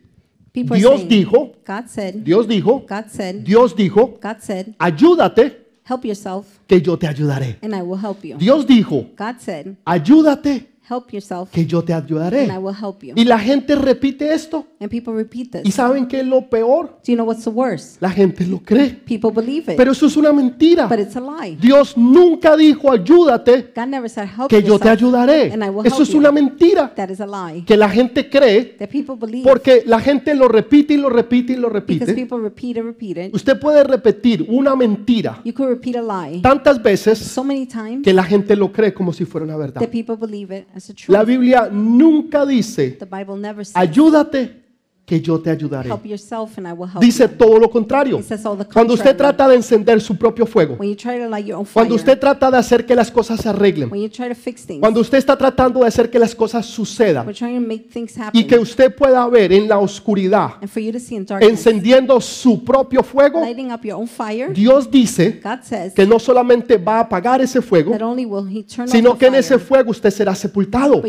[0.55, 5.57] People Dios saying, dijo, God said, Dios dijo, God said, Dios dijo, God said, ayúdate
[5.85, 7.59] help yourself que yo te ayudaré.
[7.61, 8.37] and I will help you.
[8.38, 12.45] Dios dijo, God said, ayúdate help yourself que yo te ayudaré.
[12.45, 13.14] and I will help you.
[13.17, 14.64] Y la gente repite esto.
[14.85, 15.75] And people repeat ¿Y this.
[15.75, 16.88] saben qué es lo peor?
[17.03, 18.03] Do you know what's the worst?
[18.03, 18.90] La gente lo cree.
[18.90, 20.87] People believe it, Pero eso es una mentira.
[20.88, 21.57] but it's a lie.
[21.59, 25.51] Dios nunca dijo ayúdate God never said help que yo te ayudaré.
[25.55, 26.18] and I will Eso help es you.
[26.18, 27.64] una mentira That is a lie.
[27.64, 31.55] que la gente cree That people believe porque la gente lo repite y lo repite
[31.55, 32.14] y lo because repite.
[32.14, 33.35] people repeat and repeat it.
[33.35, 38.03] Usted puede repetir una mentira You could repeat a lie tantas veces so many times
[38.05, 39.81] que la gente lo cree como si fuera una verdad.
[39.81, 41.09] that people believe it as a truth.
[41.09, 44.64] La Biblia nunca dice The Bible never says ayúdate
[45.05, 45.90] que yo te ayudaré.
[47.01, 48.21] Dice todo lo contrario.
[48.73, 50.79] Cuando usted trata de encender su propio fuego,
[51.73, 53.90] cuando usted trata de hacer que las cosas se arreglen,
[54.81, 57.27] cuando usted está tratando de hacer que las cosas sucedan
[58.33, 60.53] y que usted pueda ver en la oscuridad
[61.40, 63.43] encendiendo su propio fuego,
[64.55, 65.40] Dios dice
[65.95, 67.93] que no solamente va a apagar ese fuego,
[68.87, 71.03] sino que en ese fuego usted será sepultado.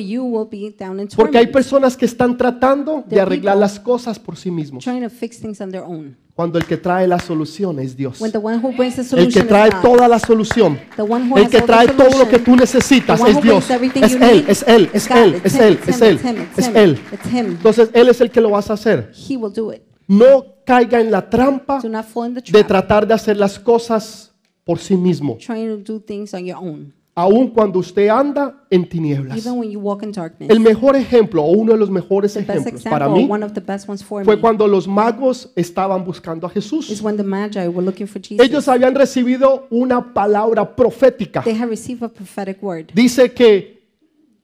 [1.15, 3.84] Porque hay personas que están tratando de arreglar las cosas
[4.23, 6.17] por sí mismos, trying to fix things on their own.
[6.35, 8.19] cuando el que trae la solución es Dios.
[8.19, 11.03] When the one who brings the El que is trae God, toda la solución, the
[11.03, 13.31] one who el has que all the trae todo lo que tú necesitas the one
[13.31, 13.67] es who Dios.
[13.67, 15.17] brings everything Es you Él, need es Él, is es God.
[15.17, 16.99] Él, It's es him, Él, it's es him, Él, it's him, it's es him, Él.
[17.13, 17.45] it's him.
[17.51, 19.11] Entonces Él es el que lo vas a hacer.
[19.29, 19.81] He will do it.
[20.07, 23.37] No caiga en la trampa Do not fall in the de trap, tratar de hacer
[23.37, 24.31] las cosas
[24.63, 28.87] por sí mismo, trying to do things on your own, aun cuando usted anda en
[28.87, 29.37] tinieblas.
[29.37, 30.49] even when you walk in darkness.
[30.49, 33.87] El mejor ejemplo, o uno de los mejores ejemplos para mí, one of the best
[33.87, 37.01] ones for fue cuando los magos estaban buscando a Jesús.
[37.01, 38.45] when the Magi were looking for Jesus.
[38.45, 41.41] Ellos habían recibido una palabra profética.
[41.43, 42.87] They had received a prophetic word.
[42.93, 43.75] Dice que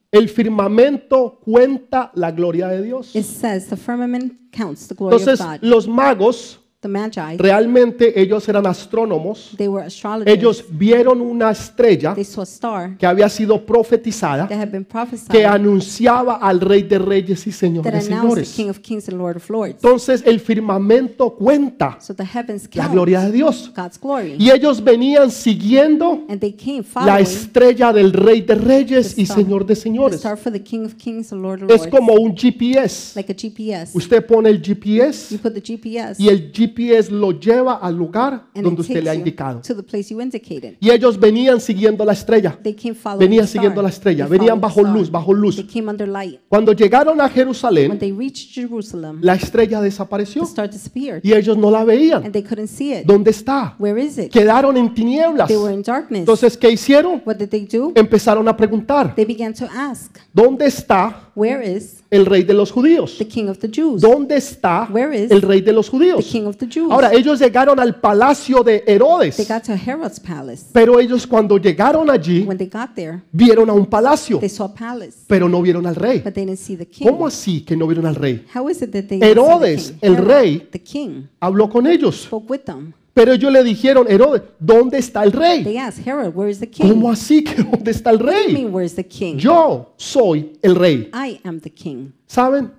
[0.09, 3.13] el firmamento cuenta la gloria de Dios.
[3.15, 5.59] It says the firmament counts the glory Entonces, of God.
[5.61, 9.51] los magos, The Magi, realmente ellos eran astrónomos.
[9.55, 10.35] they were astrologers.
[10.35, 14.83] Ellos vieron una estrella They saw a star que había sido profetizada that had been
[14.83, 18.53] prophesied que anunciaba al Rey de Reyes y Señor that de announced the Señores.
[18.55, 19.75] King of Kings and Lord of Lords.
[19.75, 23.71] Entonces, el firmamento cuenta So the heavens la count gloria de Dios.
[23.75, 24.35] God's glory.
[24.39, 29.21] Y ellos venían siguiendo And they came la following estrella del Rey de Reyes the
[29.21, 30.15] y star, Señor de the Señores.
[30.15, 31.95] star for the King of Kings and Lord of Es Lords.
[31.95, 33.15] como un GPS.
[33.15, 33.95] like a GPS.
[33.95, 36.70] Usted pone el GPS You put the GPS y el GPS
[37.11, 39.61] lo lleva al lugar and donde it usted le ha you indicado.
[39.61, 40.75] to the place you indicated.
[40.79, 42.57] Y ellos venían siguiendo la estrella.
[42.63, 43.61] They came following Venían the star.
[43.61, 44.25] siguiendo la estrella.
[44.27, 44.97] They Venían followed bajo the star.
[44.97, 45.55] luz, bajo luz.
[45.55, 46.39] They came under light.
[46.49, 51.33] Cuando llegaron a When Jerusalén, they reached Jerusalem, la estrella desapareció the star disappeared y
[51.33, 52.23] ellos no la veían.
[52.23, 53.05] and they couldn't see it.
[53.05, 53.75] ¿Dónde está?
[53.79, 54.31] Where is it?
[54.31, 55.47] Quedaron en tinieblas.
[55.47, 56.19] They were in darkness.
[56.21, 57.21] Entonces, ¿qué hicieron?
[57.25, 57.91] What did they do?
[57.95, 62.71] Empezaron a preguntar, They began to ask, ¿dónde está Where is el rey de los
[62.71, 63.17] judíos?
[63.17, 64.01] the King of the Jews?
[64.01, 66.25] ¿Dónde está Where is el rey de los The judíos?
[66.25, 66.91] King of the Jews.
[66.91, 70.65] Ahora, ellos llegaron al palacio de They Herodes, got to Herod's palace.
[70.73, 74.65] pero ellos cuando llegaron allí When they got there, vieron a un palacio, they saw
[74.65, 76.19] a palace, pero no vieron al rey.
[76.23, 77.07] but they didn't see the king.
[77.07, 78.45] ¿Cómo así que no vieron al rey?
[78.55, 80.09] How is it that they Herodes, didn't see the king?
[80.17, 82.93] el rey, the king, Habló con ellos, spoke with them.
[83.13, 85.63] pero ellos le dijeron, Herodes, ¿dónde está el rey?
[85.65, 88.31] They asked Herod, "Where is the king?" ¿Cómo así que dónde está el What do
[88.31, 88.53] you rey?
[88.53, 89.35] mean, where's the king?
[89.37, 91.09] Yo soy el rey.
[91.13, 92.11] I am the king.
[92.25, 92.71] ¿Saben?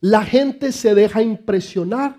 [0.00, 2.16] La gente se deja impresionar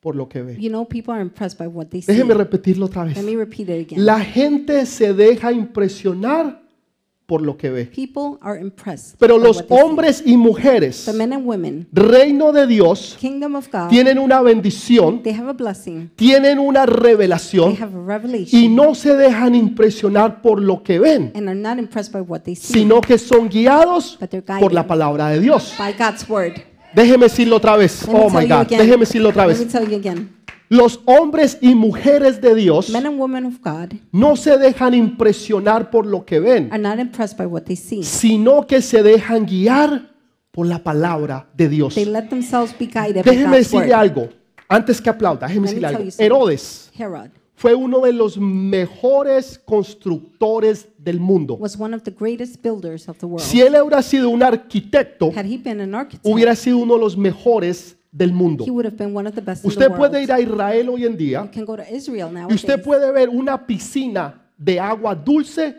[0.00, 0.56] por lo que ve.
[0.60, 2.12] You know, people are impressed by what they see.
[2.12, 3.16] Déjeme repetirlo otra vez.
[3.16, 4.04] Let me repeat it again.
[4.06, 6.62] La gente se deja impresionar
[7.26, 7.84] por lo que ve.
[7.86, 9.16] People are impressed.
[9.18, 9.84] Pero by los what they see.
[9.84, 14.40] hombres y mujeres, The men and women, reino de Dios, kingdom of God, tienen una
[14.40, 16.08] bendición, they have a blessing.
[16.16, 18.62] tienen una They revelación have a revelation.
[18.62, 22.40] y no se dejan impresionar por lo que ven, and are not impressed by what
[22.44, 25.74] they see, sino que son guiados but they're por la guided palabra de Dios.
[25.78, 26.54] by God's word.
[26.98, 28.06] Déjeme decirlo otra vez.
[28.08, 28.52] Let Oh my God.
[28.62, 28.80] again.
[28.80, 29.72] Déjeme decirlo otra Let me vez.
[29.72, 30.30] tell you again.
[30.68, 35.90] Los hombres y mujeres de Dios Men and women of God no se dejan impresionar
[35.90, 36.70] por lo que ven,
[38.02, 40.10] sino que se dejan guiar
[40.50, 41.94] por la palabra de Dios.
[41.94, 44.28] They let themselves be guided by Déjeme decirle algo,
[44.68, 46.04] antes que aplauda, déjeme decirle algo.
[46.18, 51.56] Herodes Herod fue uno de los mejores constructores del mundo.
[51.56, 53.40] was one of the greatest builders of the world.
[53.42, 57.00] Si él hubiera sido un arquitecto, Had he been an architect, hubiera sido uno de
[57.00, 58.64] los mejores del mundo.
[58.64, 59.98] he would have been one of the best in the Usted world.
[59.98, 63.10] puede ir a Israel hoy en día You can go to Israel y usted puede
[63.10, 65.74] ver una piscina de agua dulce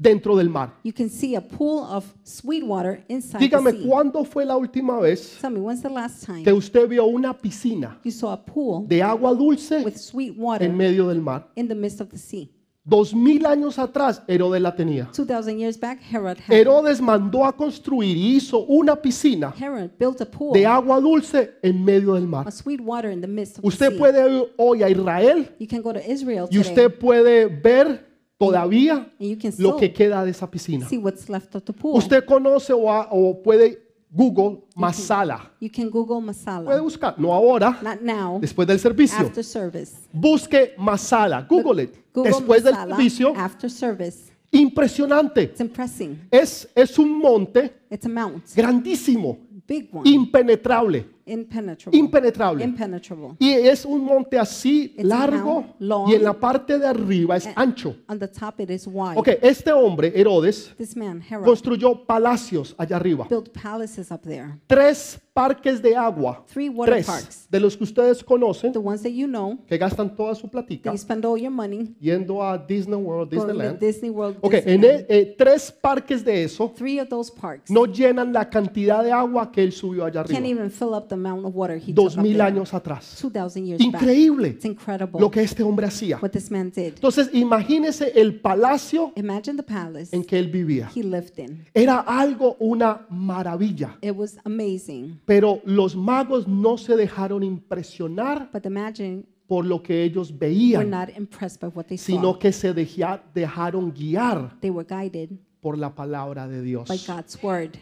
[0.00, 0.72] dentro del mar.
[0.82, 3.86] You can see a pool of sweet water inside Dígame, the sea.
[3.86, 7.36] ¿cuándo fue la última vez Tell me, when's the last time que usted vio una
[7.36, 11.48] piscina you saw a pool de agua dulce with sweet water en medio del mar?
[11.54, 12.50] in the midst of the sea?
[12.82, 15.10] Dos mil años atrás, Herodes la tenía.
[15.14, 20.18] 2,000 years back, Herod had Herodes mandó a construir y hizo una piscina Herod built
[20.22, 22.48] a pool de agua dulce en medio del mar.
[22.48, 23.98] of sweet water in the midst of the Usted sea.
[23.98, 28.09] puede ir hoy a Israel You can go to Israel y today usted puede ver
[28.40, 30.88] todavía and you can lo que queda de esa piscina.
[30.88, 31.96] see what's left of the pool.
[31.96, 33.78] Usted conoce o, ha- o puede
[34.12, 35.52] Google Masala.
[35.60, 36.80] You can Google Puede masala.
[36.82, 39.18] buscar, no ahora, Not now, después del servicio.
[39.26, 39.94] after service.
[40.12, 41.94] Busque Masala, Google it.
[42.12, 44.32] Google Después del masala servicio, after service.
[44.50, 45.42] impresionante.
[45.44, 46.18] It's impressing.
[46.30, 49.38] Es, es un monte It's a mount, grandísimo,
[49.68, 51.98] big one, impenetrable, impenetrable.
[51.98, 52.64] impenetrable.
[52.64, 53.36] Impenetrable.
[53.38, 57.48] Y es un monte así It's largo long, y en la parte de arriba es
[57.56, 57.96] ancho.
[58.08, 59.16] On the top it is wide.
[59.18, 63.26] Ok, este hombre, Herodes, man, Herod, construyó palacios allá arriba.
[63.28, 64.58] built palaces up there.
[64.66, 66.44] Tres parques de agua.
[66.52, 67.46] Three water Tres parks.
[67.50, 70.90] de los que ustedes conocen, The ones that you know, que gastan toda su platica
[70.92, 73.78] you spend all your money yendo a Disney World, Disneyland.
[73.78, 74.38] Disney World.
[74.40, 75.00] Ok, en Disneyland.
[75.00, 79.12] e- eh, tres parques de eso Three of those parks no llenan la cantidad de
[79.12, 80.48] agua que él subió allá can't arriba.
[80.48, 82.46] even fill up the amount of water he Dos took up mil there.
[82.48, 83.18] años atrás.
[83.20, 84.00] 2,000 years back.
[84.02, 86.18] Increíble It's incredible lo que este hombre hacía.
[86.22, 86.94] what this man did.
[86.94, 90.88] Entonces, imagínese el palacio Imagine the palace en que él vivía.
[90.96, 91.66] he lived in.
[91.74, 93.98] Era algo, una maravilla.
[94.00, 95.20] It was amazing.
[95.26, 100.90] Pero los magos no se dejaron impresionar But imagine por lo que ellos were veían,
[100.90, 102.38] not impressed by what they sino saw.
[102.38, 105.30] que se dejia- dejaron guiar They were guided
[105.60, 106.88] por la palabra de Dios.
[106.88, 107.72] by God's word.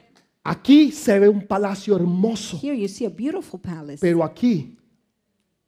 [0.49, 4.77] Aquí se ve un palacio hermoso, Here you see a beautiful palace, pero aquí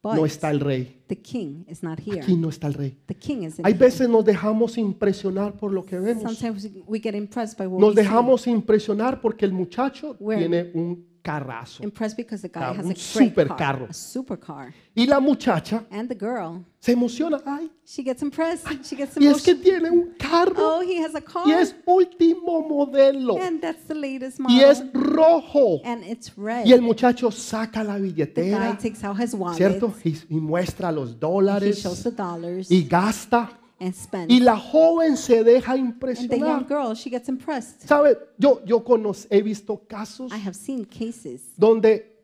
[0.03, 1.03] but no está el rey.
[1.09, 2.21] the king is not here.
[2.23, 2.97] Aquí no está el rey.
[3.07, 3.85] The king isn't Hay here.
[3.85, 6.23] veces nos dejamos impresionar por lo que vemos.
[6.23, 8.03] Sometimes we get impressed by what Nos we see.
[8.09, 10.41] dejamos impresionar porque el muchacho Where?
[10.41, 11.83] tiene un carrazo.
[11.83, 13.57] Impressed because the guy has un a great supercarro.
[13.57, 14.73] car, a supercar.
[14.95, 17.41] Y la muchacha And the girl, se emociona.
[17.47, 18.67] Ay, she gets impressed.
[18.83, 21.47] She gets y es que tiene un carro Oh, he has a car.
[21.47, 25.03] y es último modelo And that's the latest y es model.
[25.15, 25.81] rojo.
[25.85, 26.67] And it's red.
[26.67, 29.57] Y el muchacho saca la The guy billetera, takes out his wallet.
[29.57, 29.93] ¿cierto?
[30.05, 33.60] Y, y muestra los He shows dólares the dollars y gasta.
[33.81, 34.31] And.
[34.31, 36.69] Y la joven se deja And the young impresionar.
[36.69, 37.81] girl, she gets impressed.
[37.89, 38.17] ¿Sabe?
[38.39, 41.55] Yo, yo conoc- he visto casos I have seen cases.
[41.57, 42.19] donde,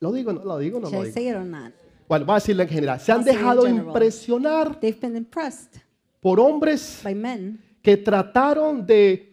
[0.00, 1.14] lo digo, no lo digo, no Should lo I digo.
[1.14, 1.72] say it or not?
[2.08, 2.98] Bueno, voy a decirlo en general.
[3.00, 3.86] Se han I'll say in dejado general.
[3.88, 5.76] impresionar They've been impressed
[6.20, 9.26] por hombres by men que trataron de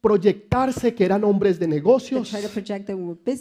[0.00, 2.88] proyectarse que eran hombres de that negocios, try to project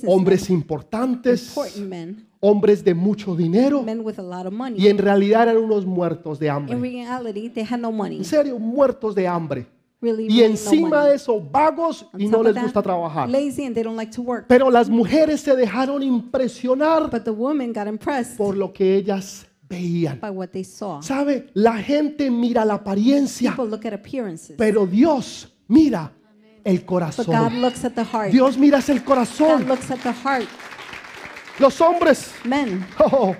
[0.08, 4.98] hombres importantes, important men, hombres de mucho dinero men with a lot of y en
[4.98, 6.76] realidad eran unos muertos de In hambre.
[6.78, 8.18] reality, they had no money.
[8.18, 9.66] En serio, muertos de hambre.
[10.02, 11.10] Really, Y really no encima money.
[11.10, 13.30] de eso, vagos On y no les that, gusta trabajar.
[13.30, 14.46] Lazy and they don't like to work.
[14.48, 19.48] Pero las mujeres se dejaron impresionar But the woman got impressed por lo que ellas
[19.68, 20.20] veían.
[20.20, 21.02] by what they saw.
[21.02, 21.48] ¿Sabe?
[21.54, 26.12] La gente mira la apariencia, People look at appearances, pero Dios mira
[26.64, 27.62] el but God corazón.
[27.62, 28.32] looks at the heart.
[28.32, 29.68] Dios mira el God corazón.
[29.68, 30.46] looks at the heart.
[31.60, 33.34] Los hombres, Men, oh,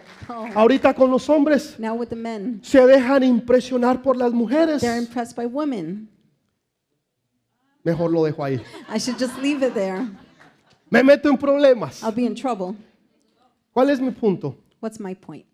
[0.56, 4.82] ahorita con los hombres, now with the men, se dejan impresionar por las mujeres.
[4.82, 6.08] they're impressed by women.
[7.84, 8.62] Mejor lo dejo ahí.
[8.90, 10.08] I should just leave it there.
[10.90, 12.02] Me meto en problemas.
[12.04, 12.76] I'll be in trouble.
[13.74, 14.56] ¿Cuál es mi punto?
[14.80, 15.46] What's my point?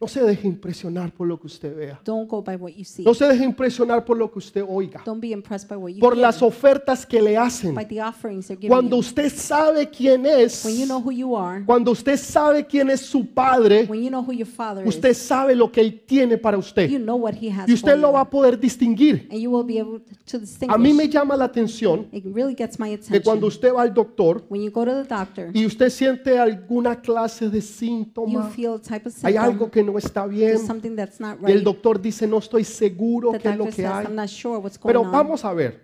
[0.00, 2.00] No se deje impresionar por lo que usted vea.
[2.04, 3.04] Don't go by what you see.
[3.04, 5.00] No se deje impresionar por lo que usted oiga.
[5.06, 7.74] Don't be impressed by what you Por hear, las ofertas que le hacen.
[7.74, 9.00] by the offerings they're giving Cuando you.
[9.00, 13.00] usted sabe quién es, When you know who you are, cuando usted sabe quién es
[13.02, 16.36] su padre, when you know who your father usted is, sabe lo que él tiene
[16.38, 16.90] para you usted.
[17.00, 18.14] know what he has Y usted for lo you.
[18.14, 19.28] va a poder distinguir.
[19.30, 20.74] And you will be able to distinguish.
[20.74, 23.22] A mí me llama la atención It really gets my que attention.
[23.22, 27.00] cuando usted va al doctor when you go to the doctor, y usted siente alguna
[27.00, 30.58] clase de you síntoma, feel a type of hay symptom, algo que no está bien
[30.66, 31.64] not y el right.
[31.64, 34.28] doctor dice no estoy seguro qué es lo que says, hay.
[34.28, 35.12] Sure Pero on.
[35.12, 35.82] vamos a ver,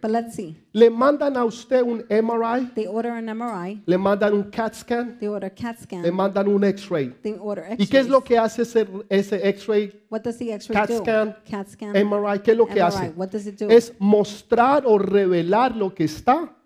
[0.73, 5.19] le mandan a usted un MRI, They order an MRI, le mandan un CAT scan,
[5.19, 7.15] they order a CAT le scan, mandan un X-ray.
[7.79, 10.07] ¿Y qué es lo que hace ese, ese X-ray,
[10.73, 12.41] CAT scan, CAT scan, MRI?
[12.41, 12.83] ¿Qué es lo que MRI.
[12.83, 13.07] hace?
[13.49, 13.69] It do?
[13.69, 16.57] Es mostrar o revelar lo que está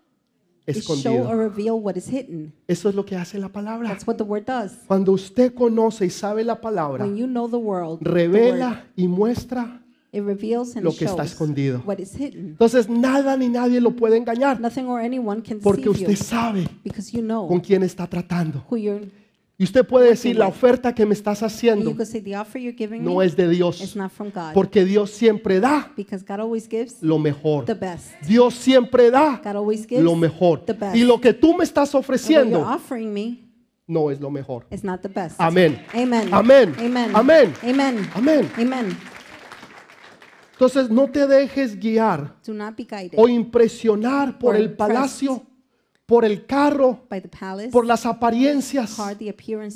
[0.65, 1.35] escondido.
[1.35, 2.53] reveal what is hidden.
[2.67, 3.89] Eso es lo que hace la palabra.
[3.89, 4.73] That's what the word does.
[4.87, 8.85] Cuando usted conoce y sabe la palabra, When you know the world, the word, revela
[8.95, 9.81] y muestra.
[10.11, 11.81] it reveals and lo que está escondido.
[11.85, 12.51] what is hidden.
[12.51, 16.67] Entonces nada ni nadie lo puede engañar Nothing or anyone can porque usted you sabe
[16.83, 18.63] because you know con quién está tratando.
[18.69, 19.09] who you're.
[19.57, 21.95] Y usted puede decir, la oferta que me estás haciendo
[22.99, 25.93] no es de Dios, not from God porque Dios siempre da
[27.01, 27.65] lo mejor.
[28.27, 29.41] Dios siempre da
[29.91, 30.65] lo mejor.
[30.65, 30.95] the best.
[30.95, 32.67] Y lo que tú me estás ofreciendo
[33.87, 34.65] no es lo mejor.
[34.71, 35.39] is not the best.
[35.39, 35.81] Amén.
[35.93, 36.33] Amen.
[36.33, 36.75] Amén.
[37.13, 37.53] Amén.
[37.63, 38.09] Amen.
[38.13, 38.51] Amén.
[38.57, 38.97] Amen.
[40.55, 42.35] Entonces no te dejes guiar
[43.17, 45.45] o impresionar por Or el palacio,
[46.05, 48.95] por el carro, by the palace, por las apariencias.
[48.95, 49.33] car, the.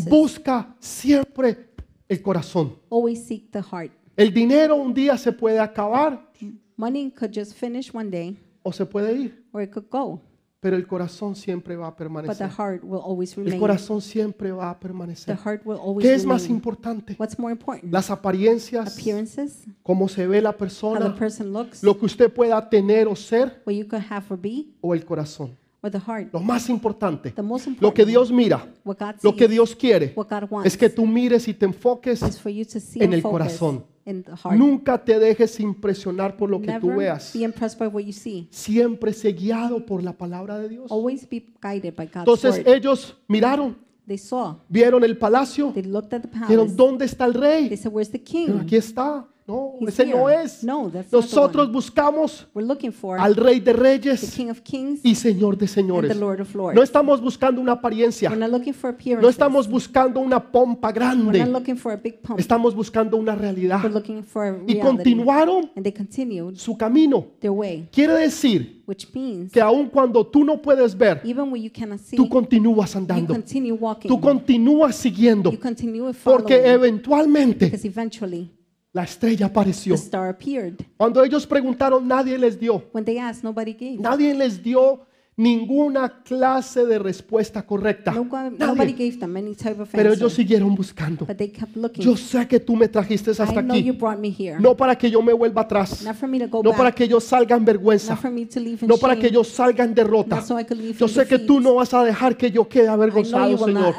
[0.10, 1.70] Busca siempre
[2.08, 2.76] el corazón.
[2.90, 3.92] Always seek the heart.
[4.16, 6.30] El dinero un día se puede acabar
[6.76, 10.22] Money could just finish one day o se puede ir, or it could go,
[10.62, 12.50] pero el corazón siempre va a but the permanecer.
[12.50, 13.60] heart will always El remain.
[13.60, 15.38] corazón siempre va a The permanecer.
[15.38, 16.56] heart will always ¿Qué es más remain.
[16.58, 17.16] importante?
[17.18, 17.92] What's more important?
[17.92, 22.32] Las apariencias, Appearances, cómo se ve la how the persona, person looks, lo que usted
[22.32, 25.58] pueda tener o ser what you could have or be, o el corazón.
[25.82, 26.34] Or the heart.
[26.34, 29.76] Lo más importante, The most lo que Dios mira, what God lo que sees, Dios
[29.76, 32.22] quiere, what God wants, es que tú mires y te enfoques.
[32.22, 33.86] is for you to see en and el focus corazón.
[34.06, 34.58] in the heart.
[34.58, 37.32] Nunca te dejes impresionar por lo que tú Never veas.
[37.34, 38.48] be impressed by what you see.
[38.52, 40.92] Siempre sé guiado por la palabra de Dios.
[40.92, 42.68] Always be guided by God's Entonces word.
[42.68, 43.78] ellos miraron,
[44.08, 46.76] They saw, vieron el palacio, they looked at the dijeron, palace.
[46.76, 47.78] ¿dónde está el They rey?
[47.78, 48.60] said, "Where's the Pero king?
[48.64, 49.28] aquí está.
[49.50, 50.64] No, He's ese no here." es.
[50.64, 51.74] No, that's not the Nosotros one.
[51.74, 55.66] buscamos We're looking for al rey de the reyes King of Kings y señor de
[55.66, 56.10] and señores.
[56.14, 56.76] the Lord of Lords.
[56.76, 58.30] No estamos buscando una apariencia.
[58.30, 59.24] We're not looking for appearances.
[59.24, 61.46] No estamos buscando una pompa We're not grande.
[61.52, 62.40] looking for a big pump.
[62.40, 63.80] Estamos buscando una realidad.
[63.84, 64.80] We're looking for a Y reality.
[64.80, 67.26] continuaron And they continued su camino.
[67.40, 71.62] their way, Quiere decir which means que aun cuando tú no puedes ver, even when
[71.64, 73.34] you cannot see, tú continúas you andando.
[73.34, 74.08] continue walking.
[74.10, 75.52] Tú continúas siguiendo.
[75.52, 76.74] You continue Porque following.
[76.74, 78.50] eventualmente Because eventually
[78.94, 79.96] la estrella apareció.
[79.96, 80.76] the star appeared.
[80.98, 82.84] Cuando ellos preguntaron, nadie les dio.
[82.94, 83.98] When they asked, nobody gave.
[84.00, 85.06] Nadie les dio
[85.40, 88.12] ninguna clase de respuesta correcta.
[88.12, 88.26] No,
[88.58, 91.26] nobody gave them any type of Pero ellos siguieron buscando.
[91.26, 92.04] But they kept looking.
[92.04, 93.98] Yo sé que tú me trajiste hasta I know you aquí.
[93.98, 94.60] brought me here.
[94.60, 96.04] No para que yo me vuelva atrás.
[96.04, 96.96] Not for me to go No para back.
[96.96, 98.14] que yo salga en vergüenza.
[98.14, 100.36] Not for me to leave in No para que yo salga en derrota.
[100.36, 102.68] Not so I could leave Yo sé que tú no vas a dejar que yo
[102.68, 103.96] quede avergonzado, Señor.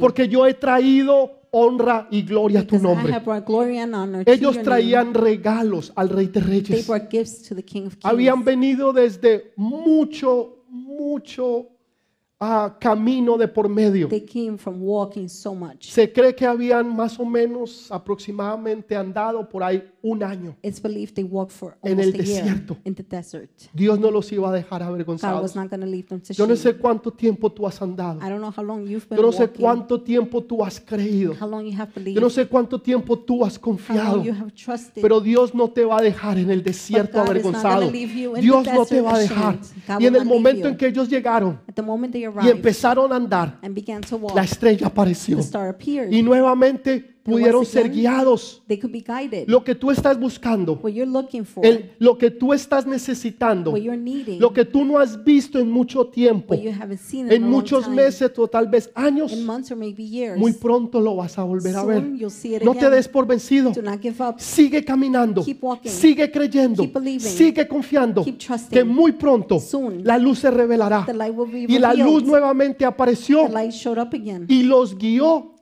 [0.00, 3.14] Porque yo he traído honra y gloria a tu nombre.
[4.26, 7.50] Ellos traían regalos al Rey de They Reyes.
[8.02, 11.68] Habían venido desde mucho, mucho
[12.40, 14.08] ah, camino de por medio.
[14.08, 15.90] They came from walking so much.
[15.90, 20.56] Se cree que habían más o menos aproximadamente andado por ahí un año.
[20.62, 22.76] It's believed they walked for En el almost a year desierto.
[22.84, 23.50] in the desert.
[23.72, 25.42] Dios no los iba a dejar God avergonzados.
[25.42, 26.72] was not going to leave them to Yo no shame.
[26.74, 28.18] sé cuánto tiempo tú has andado.
[28.20, 30.80] I don't know how long you've been Yo no sé walking, cuánto tiempo tú has
[30.80, 31.34] creído.
[31.40, 34.16] how long you have believed, Yo no sé cuánto tiempo tú has how confiado.
[34.16, 35.00] long you have trusted.
[35.02, 37.80] Pero Dios no te va a dejar en el desierto God is not avergonzado.
[37.82, 39.54] gonna leave you in the Dios no te desert va a dejar.
[39.54, 39.86] ashamed.
[39.86, 40.68] God Y en el not leave momento you.
[40.68, 44.00] en que ellos llegaron At the moment they y arrived empezaron a andar, and began
[44.00, 45.36] to walk, la estrella apareció.
[45.36, 46.10] the star appeared.
[46.12, 48.62] Y nuevamente pudieron ser guiados.
[48.66, 49.48] They could be guided.
[49.48, 53.70] Lo que tú estás buscando, what you're looking for, el- lo que tú estás necesitando,
[53.70, 56.98] what you're needing, lo que tú no has visto en mucho tiempo, what you haven't
[57.00, 59.32] seen in en muchos meses o tal vez años,
[60.36, 62.02] muy pronto lo vas a volver a ver.
[62.64, 63.72] No te des por vencido.
[64.38, 65.44] Sigue caminando,
[65.84, 66.84] sigue creyendo,
[67.20, 68.24] sigue confiando
[68.70, 69.58] que muy pronto
[70.02, 71.06] la luz se revelará.
[71.68, 73.48] Y la luz nuevamente apareció
[74.48, 75.52] y los guió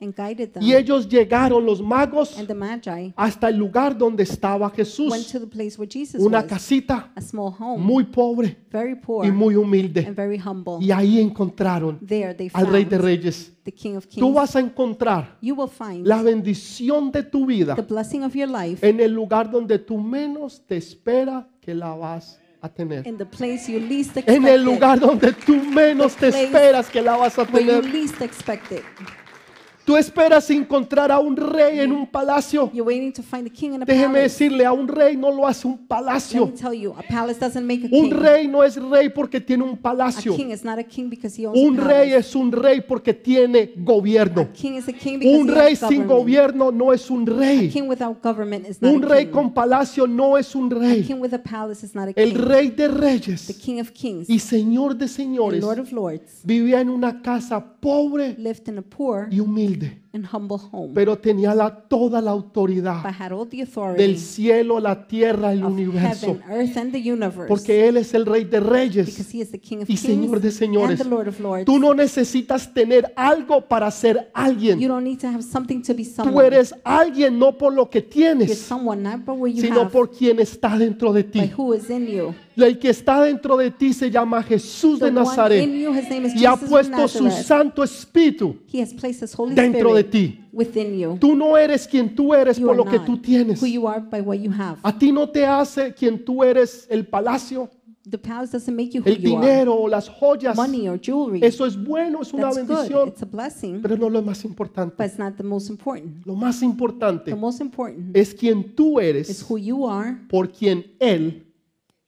[0.60, 4.76] y ellos llegaron fueron los magos and the Magi hasta el lugar donde estaba went
[4.76, 5.32] Jesús.
[5.32, 9.26] to the place where Jesus Una was, casita a small home, muy pobre very poor
[9.26, 10.04] y muy humilde.
[10.06, 10.78] and very humble.
[10.80, 13.52] Y ahí encontraron There they al Rey de Reyes.
[13.64, 17.74] the King of Tú vas a encontrar You will find la bendición de tu vida
[17.74, 21.94] the blessing of your life en el lugar donde tú menos te espera que la
[21.94, 23.06] vas a tener.
[23.06, 27.00] in the place you least expect En el lugar donde tú menos te esperas que
[27.02, 27.92] la vas a where you tener.
[27.92, 28.82] least expect it.
[29.84, 32.70] Tú esperas encontrar a un rey en un palacio.
[32.72, 34.22] You're waiting to find king in a Déjeme palace.
[34.44, 36.46] decirle, a un rey no lo hace un Let palacio.
[36.46, 39.64] me tell you, a palace doesn't make a Un rey no es rey porque tiene
[39.64, 40.36] un A palacio.
[40.36, 42.28] king is not a king because he owns Un a rey palace.
[42.28, 44.42] es un rey porque tiene gobierno.
[44.42, 46.08] A king is a king because Un he rey sin government.
[46.10, 47.68] gobierno no es un A rey.
[47.70, 49.32] king without government is not Un a rey king.
[49.32, 51.02] con palacio no es un A rey.
[51.02, 52.38] king with a palace is not a El king.
[52.46, 56.42] rey de The reyes king of kings, y señor de the señores lord of lords,
[56.44, 59.40] vivía en una casa pobre lived in a poor y
[59.70, 63.66] humilde, and humble home, pero tenía la, toda la but autoridad had all the del
[63.68, 67.46] authority cielo, la tierra, el of universo, heaven, earth, and the universe.
[67.48, 70.40] porque Él es el rey de reyes because he is the king of y señor
[70.40, 70.98] de and señores.
[70.98, 71.64] the lord of lords.
[71.64, 74.80] Tú no necesitas tener algo para ser You alguien.
[74.88, 78.10] don't need to have something to be Tú eres alguien no por lo que You're
[78.10, 81.52] tienes, someone not by what you sino have, por quien está dentro de ti.
[81.56, 82.34] who is in you.
[82.56, 85.92] El que está dentro de ti se llama Jesús The de one in Nazaret you,
[85.94, 87.46] his name is y ha Jesus of puesto su Nazareth.
[87.46, 90.44] Santo Espíritu He has placed his Holy dentro de ti.
[90.52, 91.16] within you.
[91.18, 93.60] Tú no eres quien tú eres You por lo que tú tienes.
[93.62, 94.78] who you are by what you have.
[94.82, 97.68] A ti no te hace quien tú eres el palacio,
[98.08, 100.56] The palace doesn't make you who el dinero o las joyas.
[100.56, 101.40] Money or jewelry.
[101.44, 104.44] Eso es bueno, es una That's bendición, It's a blessing, pero no es lo más
[104.44, 104.94] importante.
[104.96, 106.26] but it's not the most important.
[106.26, 110.50] Lo más importante The most important es quien tú is eres who you are por
[110.50, 111.46] quien Él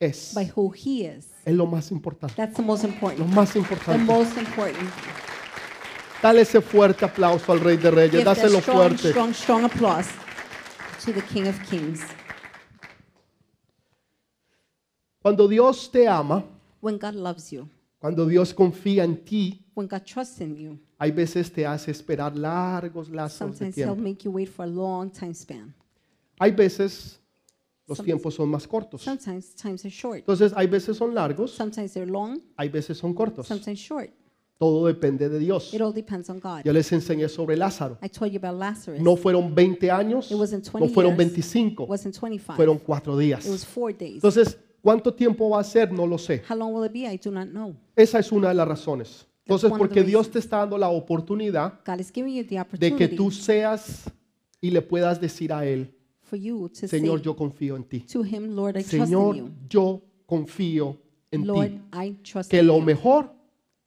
[0.01, 0.32] es.
[0.34, 1.28] by who he is.
[1.45, 2.34] Es lo más importante.
[2.36, 3.28] That's the most Lo important.
[3.34, 4.05] más The importante.
[4.05, 4.88] most important.
[6.22, 8.12] Dale ese fuerte aplauso al Rey de Reyes.
[8.12, 9.08] Give that Dáselo strong, fuerte.
[9.10, 10.08] strong, strong applause
[11.04, 12.00] to the King of Kings.
[15.20, 16.44] Cuando Dios te ama,
[16.80, 17.68] When God loves you,
[18.00, 22.36] cuando Dios confía en ti, when God trusts in you, hay veces te hace esperar
[22.36, 24.02] largos lazos de sometimes He'll tiempo.
[24.02, 25.72] make you wait for a long time span.
[26.40, 27.20] Hay veces
[27.86, 29.02] los Some- tiempos son más cortos.
[29.02, 30.18] Sometimes times are short.
[30.18, 33.46] Entonces, hay veces son largos, Sometimes they're long, hay veces son cortos.
[33.46, 34.10] sometimes short.
[34.59, 35.74] Todo depende de Dios.
[35.74, 36.62] It all depends on God.
[36.64, 37.98] Yo les enseñé sobre Lázaro.
[38.03, 39.00] I told you about Lazarus.
[39.00, 41.32] No fueron 20 años, It wasn't no 20 fueron years.
[41.32, 42.57] 25, It wasn't 25.
[42.57, 43.44] fueron cuatro días.
[43.44, 44.14] It was four days.
[44.16, 45.90] Entonces, ¿cuánto tiempo va a ser?
[45.92, 46.42] No lo sé.
[46.48, 47.00] How long will it be?
[47.12, 47.74] I do not know.
[47.96, 49.26] Esa es una de las razones.
[49.44, 50.32] Entonces, one of the porque Dios reasons.
[50.32, 54.05] te está dando la oportunidad God is giving you the de opportunity que tú seas
[54.61, 55.92] y le puedas decir a Él,
[56.22, 58.00] for you to Señor, say yo confío en ti.
[58.03, 59.50] to Him, Lord, I trust in Señor, you.
[59.68, 60.96] yo confío
[61.32, 61.80] en Lord, ti.
[61.92, 62.84] I trust Que in lo you.
[62.84, 63.34] mejor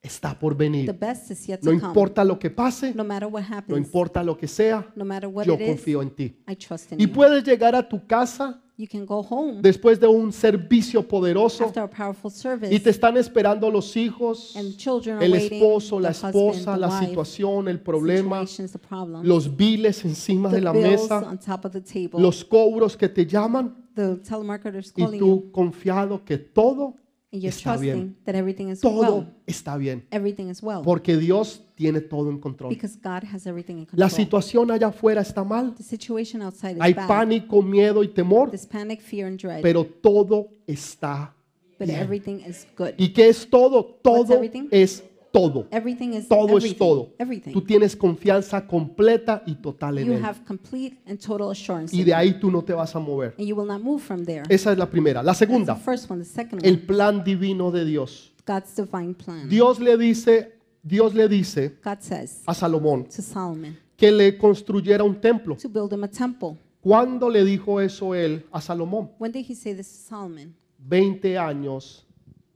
[0.06, 0.93] está por The venir.
[0.93, 4.47] best is yet No importa lo que pase, No what no happens, importa lo que
[4.47, 5.06] sea, no
[5.43, 6.38] yo it is, confío en ti.
[6.47, 7.14] I trust in Y you.
[7.14, 11.84] puedes llegar a tu casa You can go home después de un servicio poderoso after
[11.84, 16.10] a powerful service y te están esperando los hijos, and children are el esposo, la
[16.10, 18.43] husband, esposa, the la wife, situación, el problema,
[18.89, 24.18] problem, los biles encima the de la mesa, table, los cobros que te llaman the
[24.18, 26.97] telemarketers y tú confiado que todo,
[27.36, 28.15] and you're está trusting bien.
[28.25, 29.27] that everything is todo well.
[29.45, 30.05] está bien.
[30.11, 32.69] Everything is well Porque Dios tiene todo en control.
[32.69, 34.09] because God has everything in La control.
[34.11, 35.75] situación allá afuera está mal.
[35.75, 37.07] The situation outside is Hay bad.
[37.07, 41.33] pánico, miedo y temor, There's panic, fear, and dread, pero todo está
[41.77, 41.99] but bien.
[41.99, 42.91] everything is good.
[42.97, 43.83] ¿Y qué es todo?
[44.01, 44.67] Todo everything?
[44.71, 45.03] es
[45.36, 45.67] todo.
[45.71, 46.71] Everything is Todo everything.
[46.71, 47.13] es todo.
[47.19, 47.51] Everything.
[47.51, 50.23] Tú tienes confianza completa y total en You Él.
[50.23, 51.93] have complete and total assurance.
[51.95, 53.36] Y de ahí tú no te vas a mover.
[53.38, 54.43] And you will not move from there.
[54.49, 55.21] Esa es la primera.
[55.21, 56.23] La That's the segunda, first one.
[56.23, 58.31] The second el one, plan divino de Dios.
[58.47, 59.49] God's divine plan.
[59.49, 65.03] Dios le dice, Dios le dice God says a Salomón to Solomon que le construyera
[65.03, 65.55] un templo.
[65.57, 66.57] to build him a temple.
[66.81, 69.09] ¿Cuándo le dijo eso él a Salomón?
[69.19, 70.55] When did he say this to Solomon?
[70.88, 72.05] 20 años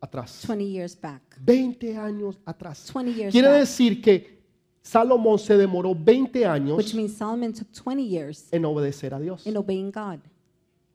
[0.02, 0.44] atrás.
[0.46, 1.22] 20 years back.
[1.46, 2.90] 20 años atrás.
[2.94, 3.60] 20 years Quiere back.
[3.60, 4.40] decir que
[4.82, 9.46] Salomón se demoró 20 Which años means Solomon took 20 years en obedecer a Dios.
[9.46, 10.20] in obeying God.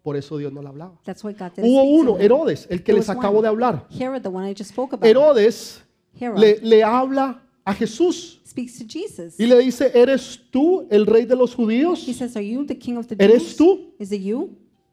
[0.03, 0.99] Por eso Dios no le hablaba.
[1.05, 2.21] That's why God didn't Hubo speak to uno, him.
[2.23, 3.43] Herodes, el que There les was acabo one.
[3.43, 3.87] de hablar.
[3.91, 5.07] Herod, the one I just spoke about.
[5.09, 5.83] Herodes
[6.21, 9.39] Herod le, le habla a Jesús speaks to Jesus.
[9.41, 12.01] y le dice, ¿eres tú el rey de los He judíos?
[12.05, 13.57] says, Are you the king of the ¿Eres Jews?
[13.57, 13.95] tú?
[13.99, 14.51] Is it you?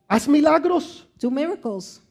[0.07, 1.05] Haz milagros.
[1.19, 2.01] Do miracles.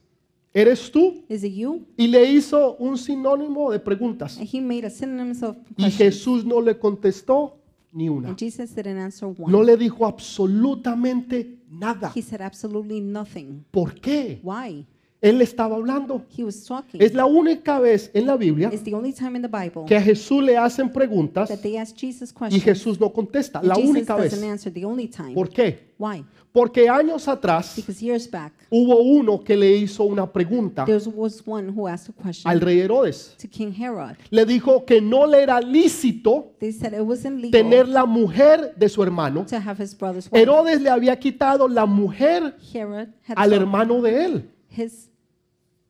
[0.52, 1.22] ¿Eres tú?
[1.28, 1.86] Is it you?
[1.96, 4.36] Y le hizo un sinónimo de preguntas.
[4.38, 5.90] And he made a synonyms of Y.
[5.90, 7.56] Jesús no le contestó
[7.92, 8.28] ni una.
[8.28, 9.50] And Jesus didn't answer one.
[9.50, 12.12] No le dijo absolutamente nada.
[12.14, 13.64] He said absolutely nothing.
[13.70, 14.40] ¿Por qué?
[14.42, 14.86] Why?
[15.22, 16.24] Él estaba hablando.
[16.36, 17.00] He was talking.
[17.02, 19.94] Es la única vez en la Biblia It's the only time in the Bible que
[19.96, 22.64] a Jesús le hacen preguntas that they ask Jesus y questions.
[22.64, 23.60] Jesús no contesta.
[23.62, 24.50] La Jesus única doesn't vez.
[24.50, 25.34] answer the only time.
[25.34, 25.90] ¿Por qué?
[25.98, 26.24] Why?
[26.52, 31.42] Porque años atrás Because years back, hubo uno que le hizo una pregunta there was
[31.46, 33.36] one who asked a question al rey Herodes.
[33.40, 34.16] to King Herod.
[34.30, 38.74] Le dijo que no le era lícito They said it wasn't legal tener la mujer
[38.74, 39.44] de su hermano.
[39.44, 40.40] to have his brother's wife.
[40.42, 44.50] Herodes le había quitado la mujer Herod had al hermano de él.
[44.70, 45.09] his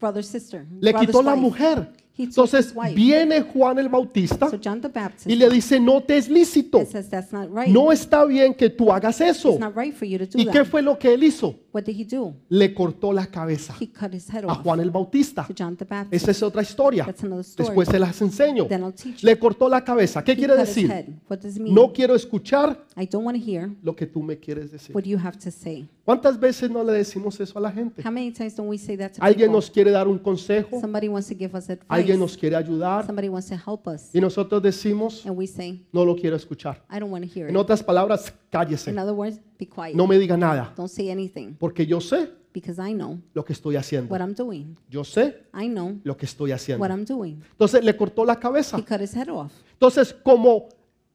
[0.00, 0.66] brother's sister.
[0.80, 1.40] Le quitó la wife.
[1.42, 1.92] mujer.
[2.16, 2.94] He took Entonces his wife.
[2.94, 6.80] viene Juan el Bautista So John the Baptist y le dice, no te es lícito.
[6.82, 7.68] it says that's not right.
[7.68, 9.50] No está bien que tú hagas eso.
[9.52, 10.66] It's not right for you to do ¿Y qué that.
[10.66, 11.54] fue lo que él hizo?
[11.72, 12.34] What did he do?
[12.48, 15.44] Le cortó la cabeza He cut his head a off Juan el Bautista.
[15.46, 16.14] to John the Baptist.
[16.22, 17.04] Esa es otra historia.
[17.04, 17.68] That's another story.
[17.68, 18.66] Después se las enseño.
[18.66, 19.26] Then I'll teach you.
[19.26, 20.22] Le cortó la cabeza.
[20.24, 20.90] ¿Qué He quiere cut his decir?
[20.90, 21.04] head.
[21.28, 21.74] What does it mean?
[21.74, 24.94] No quiero escuchar I don't want to hear lo que tú me quieres decir.
[24.94, 25.88] what you have to say.
[26.04, 28.02] ¿Cuántas veces no le decimos eso a la gente?
[28.04, 29.56] How many times don't we say that to Alguien people?
[29.58, 31.86] nos quiere dar un consejo, Somebody wants to give us advice.
[31.88, 34.10] alguien nos quiere ayudar Somebody wants to help us.
[34.12, 36.82] y nosotros decimos, And we say, no lo quiero escuchar.
[36.90, 39.94] I don't want to hear En otras palabras, cállese, In other words, be quiet.
[39.94, 43.52] no me diga nada, Don't say anything porque yo sé because I know lo que
[43.52, 44.10] estoy haciendo.
[44.12, 44.76] what I'm doing.
[44.90, 46.80] Yo sé I know lo que estoy haciendo.
[46.82, 47.40] what I'm doing.
[47.52, 48.76] Entonces le cortó la cabeza.
[48.76, 49.52] He cut his head off.
[49.74, 50.68] Entonces, como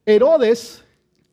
[0.06, 0.82] Herodes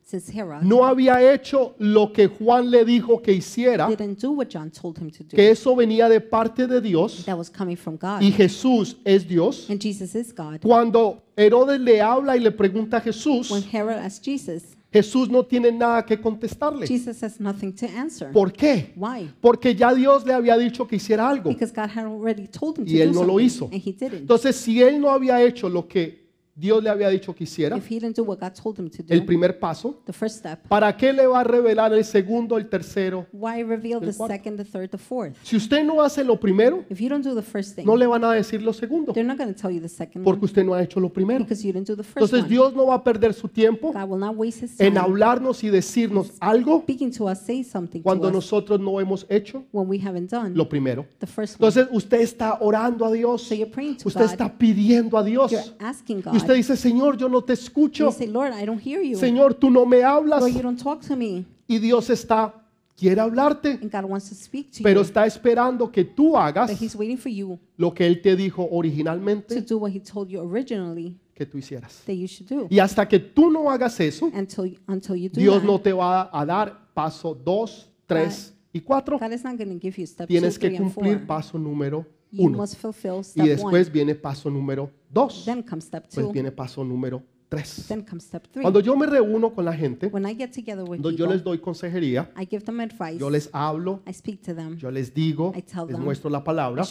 [0.05, 4.47] Since Herod no había hecho lo que Juan le dijo que hiciera, didn't do what
[4.51, 7.77] John told him to do, que eso venía de parte de Dios that was coming
[7.77, 8.21] from God.
[8.21, 10.59] y Jesús es Dios, And Jesus is God.
[10.61, 15.43] cuando Herodes le habla y le pregunta a Jesús, When Herod asked Jesus, Jesús no
[15.43, 16.85] tiene nada que contestarle.
[16.85, 18.31] Jesus has nothing to answer.
[18.31, 18.93] ¿Por qué?
[18.95, 19.29] Why?
[19.41, 21.49] Porque ya Dios le había dicho que hiciera algo.
[21.49, 23.65] Because God had already told him to Y él do no lo something, hizo.
[23.65, 24.19] and he didn't.
[24.21, 26.22] Entonces, si él no había hecho lo que
[26.55, 29.01] Dios le había dicho que hiciera, If he didn't do what God told him to
[29.01, 32.57] do, el primer paso, the first step, ¿para qué le va a revelar el segundo,
[32.57, 33.25] el tercero?
[33.33, 34.35] why reveal the El cuarto.
[34.35, 35.33] second, the third, the fourth?
[35.41, 38.05] Si usted no hace lo primero, If you don't do the first thing, no le
[38.05, 40.45] van a decir lo segundo, they're not going to tell you the second porque one
[40.45, 41.43] usted no ha hecho lo primero.
[41.43, 42.49] because you didn't do the first Entonces one.
[42.49, 45.69] Dios no va a perder su tiempo God will not waste his en hablarnos y
[45.69, 49.89] decirnos algo speaking to us, say something cuando to us nosotros no hemos hecho when
[49.89, 51.07] we haven't done lo primero.
[51.19, 51.67] the first one.
[51.67, 55.23] Entonces usted está orando a Dios, So you're praying to usted God, está pidiendo a
[55.23, 58.53] Dios you're asking God, y usted dice, Señor, yo no te escucho, you say, Lord,
[58.53, 59.17] I don't hear you.
[59.17, 61.45] Señor, tú no me hablas Lord, you don't talk to me.
[61.67, 62.53] y Dios está,
[62.95, 66.69] quiere hablarte, And God wants to speak to pero you, está esperando que tú hagas
[66.69, 69.99] but he's waiting for you lo que Él te dijo to originalmente do what he
[69.99, 72.03] told you originally que tú hicieras.
[72.05, 72.67] that you should do.
[72.69, 75.91] Y hasta que tú no hagas eso, Until, until you do Dios that, no te
[75.91, 79.17] va a dar paso 2, 3 y 4.
[79.17, 81.03] God is not going to give you step two, Tienes que three, and four.
[81.03, 82.57] cumplir paso número You 1.
[82.57, 85.45] must fulfill Y después viene paso número 2.
[85.45, 86.31] Then comes step Pues two.
[86.33, 87.85] viene paso número 3.
[87.87, 88.63] Then comes step three.
[88.63, 92.79] Cuando yo me reúno con la gente, cuando yo les doy consejería, I give them
[92.79, 93.19] advice.
[93.19, 94.75] yo les hablo, I speak to them.
[94.77, 95.53] yo les digo,
[95.87, 96.83] les muestro la palabra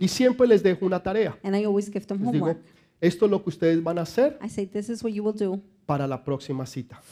[0.00, 1.38] y siempre les dejo una tarea.
[1.42, 2.56] And I always give them Les digo,
[3.02, 4.38] esto es lo que ustedes van a hacer
[5.92, 7.02] Para la próxima cita.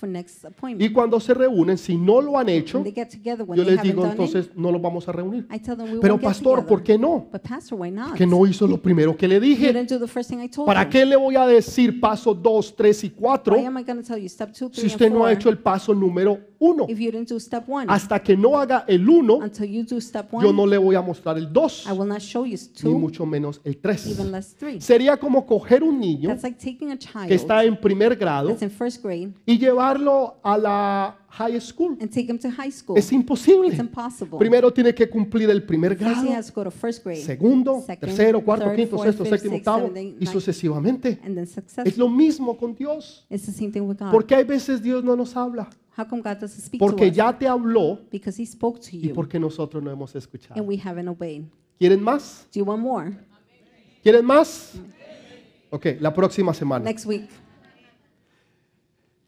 [0.78, 4.80] Y cuando se reúnen, si no lo han hecho, yo les digo, entonces no los
[4.80, 5.46] vamos a reunir.
[5.54, 6.64] I tell them we Pero pastor.
[6.64, 7.28] ¿por qué no?
[7.30, 8.14] But pastor, why not?
[8.14, 9.66] Que no hizo lo primero que le dije.
[9.66, 12.74] didn't do the first thing I told ¿Para qué le voy a decir paso 2,
[12.74, 15.26] 3 y 4 Why am I going to tell you step two, si usted no
[15.26, 16.86] ha hecho el paso número 1?
[16.88, 17.84] if you didn't do step one?
[17.86, 20.96] Hasta que no haga el 1, Until you do step yo one, no le voy
[20.96, 24.06] a mostrar el 2, I will not show you ni two, mucho menos el 3.
[24.06, 24.80] even less three.
[24.80, 29.02] Sería como coger un niño That's like taking a que está en primer grado first
[29.02, 31.96] grade y llevarlo a la high school.
[32.00, 32.96] and take him to high school.
[32.96, 33.68] Es imposible.
[33.68, 34.38] It's impossible.
[34.38, 37.20] Primero tiene que cumplir el primer First he grado, has to go to first grade,
[37.22, 40.24] segundo, second, tercero, cuarto, third, quinto, fourth, sexto, fifth, séptimo, sixth, octavo seventh, eighth, y
[40.24, 41.08] ninth, sucesivamente.
[41.24, 41.98] and then Es success.
[41.98, 43.26] lo mismo con Dios.
[43.28, 44.10] It's the same thing with God.
[44.10, 45.68] Porque hay veces Dios no nos habla.
[45.96, 47.16] How come God doesn't speak to Porque us?
[47.16, 50.58] ya te habló Because he spoke to y you porque nosotros no hemos escuchado.
[50.58, 51.42] and we haven't obeyed.
[51.78, 52.46] ¿Quieren más?
[52.52, 53.12] Do you want more?
[54.02, 54.74] ¿Quieren más?
[55.70, 56.84] Ok, la próxima semana.
[56.84, 57.28] Next week.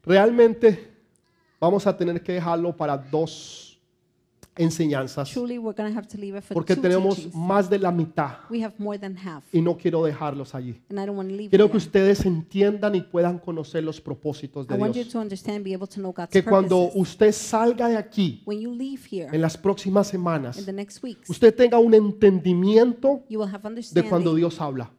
[0.05, 0.91] Realmente
[1.61, 3.73] vamos a tener que dejarlo para dos
[4.55, 5.33] enseñanzas
[6.53, 10.55] porque tenemos más de la mitad We have more than half, y no quiero dejarlos
[10.55, 10.79] allí.
[10.91, 14.67] and I don't want to leave Quiero que ustedes entiendan y puedan conocer los propósitos
[14.67, 15.13] I de want you Dios.
[15.13, 18.75] to understand, be able to know God's Que cuando usted salga de aquí When you
[18.75, 24.09] leave here en las próximas in semanas, the next weeks, usted tenga un entendimiento de
[24.09, 24.91] cuando Dios habla.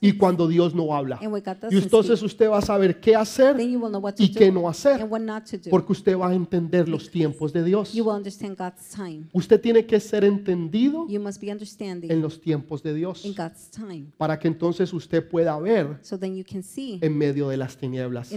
[0.00, 1.18] Y cuando Dios no habla.
[1.22, 4.00] and when God Y entonces usted va a saber qué hacer Then you will know
[4.00, 5.70] what to y qué no hacer, and what not to do.
[5.70, 7.92] porque usted va a entender los tiempos de Dios.
[7.92, 9.28] You will understand God's time.
[9.32, 14.06] Usted tiene que ser entendido en los tiempos de Dios in God's time.
[14.16, 17.76] para que entonces usted pueda ver So then you can see en medio de las
[17.76, 18.32] tinieblas.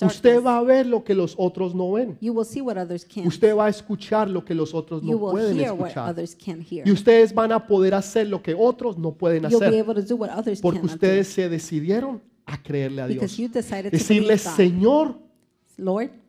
[0.00, 2.18] Usted va a ver lo que los otros no ven.
[2.20, 6.14] Usted va a escuchar lo que los otros no pueden escuchar.
[6.84, 9.70] Y ustedes van a poder hacer lo que otros no pueden hacer
[10.60, 13.20] porque ustedes se decidieron a creerle a Dios.
[13.90, 14.38] Decirle.
[14.38, 15.18] Señor,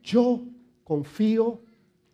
[0.03, 0.41] yo
[0.83, 1.59] confío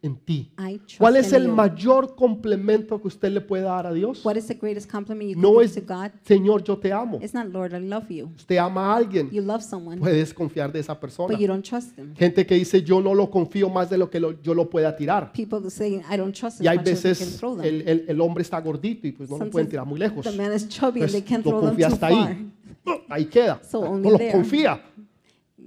[0.01, 0.51] en ti.
[0.99, 4.23] ¿Cuál es el mayor complemento que usted le puede dar a Dios?
[4.23, 6.11] What is the greatest compliment you can No give es, to God?
[6.23, 7.19] Señor, yo te amo.
[7.21, 8.29] It's not, Lord, I love you.
[8.35, 11.29] Usted ama a alguien, You love someone, puedes confiar de esa persona.
[11.29, 12.13] but you don't trust them.
[12.15, 14.95] Gente que dice, yo no lo confío más de lo que lo- yo lo pueda
[14.95, 15.31] tirar.
[15.33, 17.59] People say, I don't trust Y hay veces them.
[17.61, 20.23] el, el- el hombre está gordito y pues no lo pueden tirar muy lejos.
[20.23, 22.27] The man is chubby and Pues they can't lo throw them confía too hasta far.
[22.29, 22.51] ahí.
[23.09, 23.59] Ahí queda.
[23.69, 24.31] So only No lo there.
[24.31, 24.79] confía.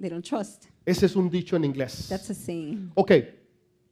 [0.01, 0.67] They don't trust.
[0.87, 2.07] Ese es un dicho en inglés.
[2.09, 2.91] That's a saying.
[2.95, 3.13] Ok,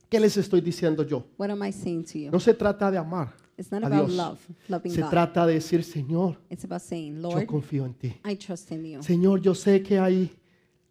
[0.09, 1.27] ¿qué les estoy diciendo yo?
[1.39, 2.31] What am I saying to you?
[2.31, 4.17] No se trata de amar It's not a about Dios.
[4.17, 4.39] love,
[4.69, 5.11] loving Se God.
[5.11, 8.15] trata de decir, Señor, It's about saying, yo Lord, confío en ti.
[8.25, 9.03] I trust in you.
[9.03, 10.31] Señor, yo sé que hay,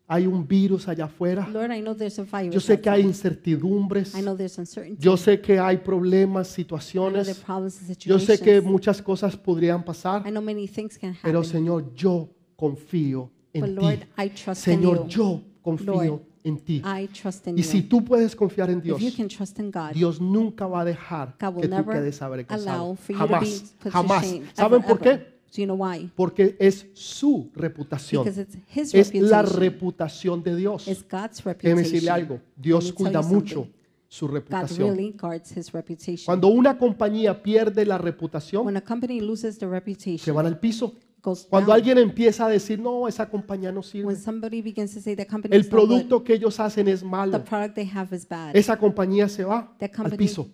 [0.05, 1.47] hay un virus allá afuera.
[1.47, 2.53] Lord, I know there's a virus.
[2.53, 4.13] Yo sé que hay incertidumbres.
[4.15, 5.01] I know there's uncertainty.
[5.01, 7.37] Yo sé que hay problemas, I know there are situaciones.
[7.39, 8.65] problems and Yo sé que situations.
[8.71, 10.27] muchas cosas podrían pasar.
[10.27, 11.51] I know many things can Pero happen.
[11.51, 14.05] Señor, yo confío But en Lord, ti.
[14.25, 15.07] I trust in Señor, you.
[15.07, 16.81] yo confío Lord, en ti.
[17.55, 21.85] Y si tú puedes confiar en Dios, God, Dios nunca va a dejar que tú
[21.85, 22.97] quedes avergonzado.
[23.15, 24.25] Jamás, jamás.
[24.25, 24.45] shame.
[24.53, 25.09] ¿Saben ever, por qué?
[25.09, 25.37] ever.
[25.47, 26.11] Do you know why?
[26.15, 28.27] Porque es su reputación.
[28.73, 30.85] Es la reputación de Dios.
[30.85, 32.39] Déjeme decirle algo.
[32.55, 33.67] Dios cuida mucho
[34.09, 34.95] su reputación.
[34.95, 35.15] really.
[36.25, 40.95] Cuando una compañía pierde la reputación, When a company loses the se van al piso.
[41.49, 44.13] Cuando alguien empieza a decir, no, esa compañía no sirve.
[45.49, 47.43] El producto que ellos hacen es malo.
[48.53, 50.49] Esa compañía se va al piso.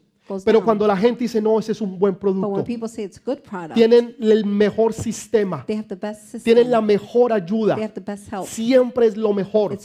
[0.45, 3.03] Pero cuando la gente dice, no, ese es un buen But when producto, people say
[3.03, 6.41] it's a good product, tienen el mejor sistema, they have the best system.
[6.43, 8.45] tienen la mejor They ayuda, have the best help.
[8.45, 9.77] siempre es lo mejor.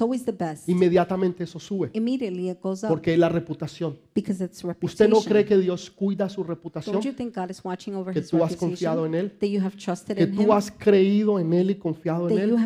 [0.66, 1.90] Inmediatamente eso sube,
[2.88, 3.98] porque es la reputación.
[4.14, 5.10] because it's ¿Usted reputation.
[5.10, 7.00] no cree que Dios cuida su reputación?
[7.00, 9.14] Que tú has confiado en?
[9.14, 12.56] Él, que tú has creído en Él y confiado en Él.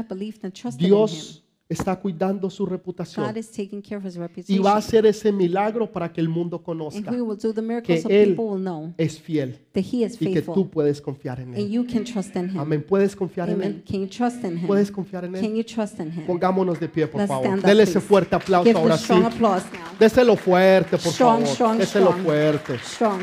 [0.79, 1.43] Dios
[1.73, 4.64] está cuidando su God reputación is taking care of His y reputation.
[4.64, 7.62] va a hacer ese milagro para que el mundo And conozca He will do the
[7.62, 10.55] miracle que so Él people will know es fiel that He is y que faithful
[10.55, 11.70] tú puedes confiar en and Él.
[11.70, 12.59] you can trust in Him.
[12.61, 12.85] Amén.
[12.89, 13.68] ¿Puedes confiar en Amen.
[13.68, 13.85] Él?
[13.91, 14.66] Can you trust in Him?
[14.66, 15.55] ¿Puedes confiar en Can Él?
[15.57, 16.27] you trust in Him?
[16.27, 17.45] Pongámonos de pie, por Let's favor.
[17.47, 18.07] stand up, Dele ese please.
[18.09, 19.05] fuerte aplauso Give ahora sí.
[19.05, 19.99] strong applause now.
[19.99, 21.55] Déselo fuerte, por Strong, favor.
[21.55, 22.25] strong, Déselo strong.
[22.25, 22.79] fuerte.
[22.79, 23.20] Strong.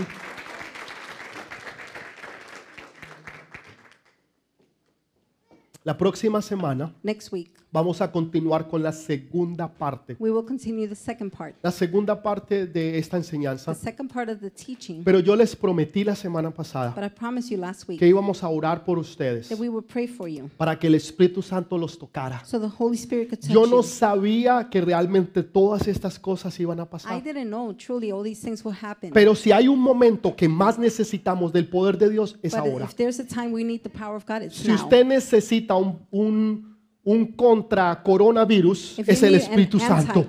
[5.83, 10.15] La próxima semana Next week, vamos a continuar con la segunda parte.
[10.19, 11.55] we will continue the second part.
[11.61, 13.73] La segunda parte de esta enseñanza.
[13.73, 15.03] The second part of the teaching.
[15.03, 18.43] Pero yo les prometí la semana pasada But I promised you last week que íbamos
[18.43, 21.77] a orar por ustedes that we would pray for you para que el Espíritu Santo
[21.77, 22.43] los tocara.
[22.45, 26.79] so the Holy Spirit could touch Yo no sabía que realmente todas estas cosas iban
[26.79, 27.23] a I pasar.
[27.23, 29.11] didn't know truly all these things will happen.
[29.13, 32.85] Pero si hay un momento que más necesitamos del poder de Dios es But ahora.
[32.85, 34.75] if there's a time we need the power of God, it's Si now.
[34.75, 36.68] usted necesita un, un,
[37.03, 40.25] un contra coronavirus, es el Espíritu an Santo.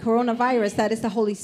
[0.77, 1.37] that is the Holy.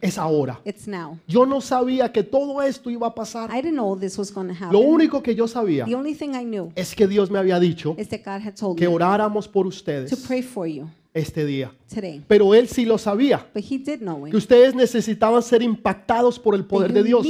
[0.00, 0.60] Es ahora.
[0.64, 1.18] It's now.
[1.26, 3.50] Yo no sabía que todo esto iba a pasar.
[3.50, 4.72] I didn't know this was to.
[4.72, 7.60] Lo único que yo sabía The only thing I knew es que Dios me había
[7.60, 11.44] dicho is that God had told que oráramos por to ustedes pray for you este
[11.44, 11.72] día.
[11.92, 12.22] today.
[12.28, 17.26] Pero Él sí lo sabía, que ustedes necesitaban ser impactados por el poder de Dios.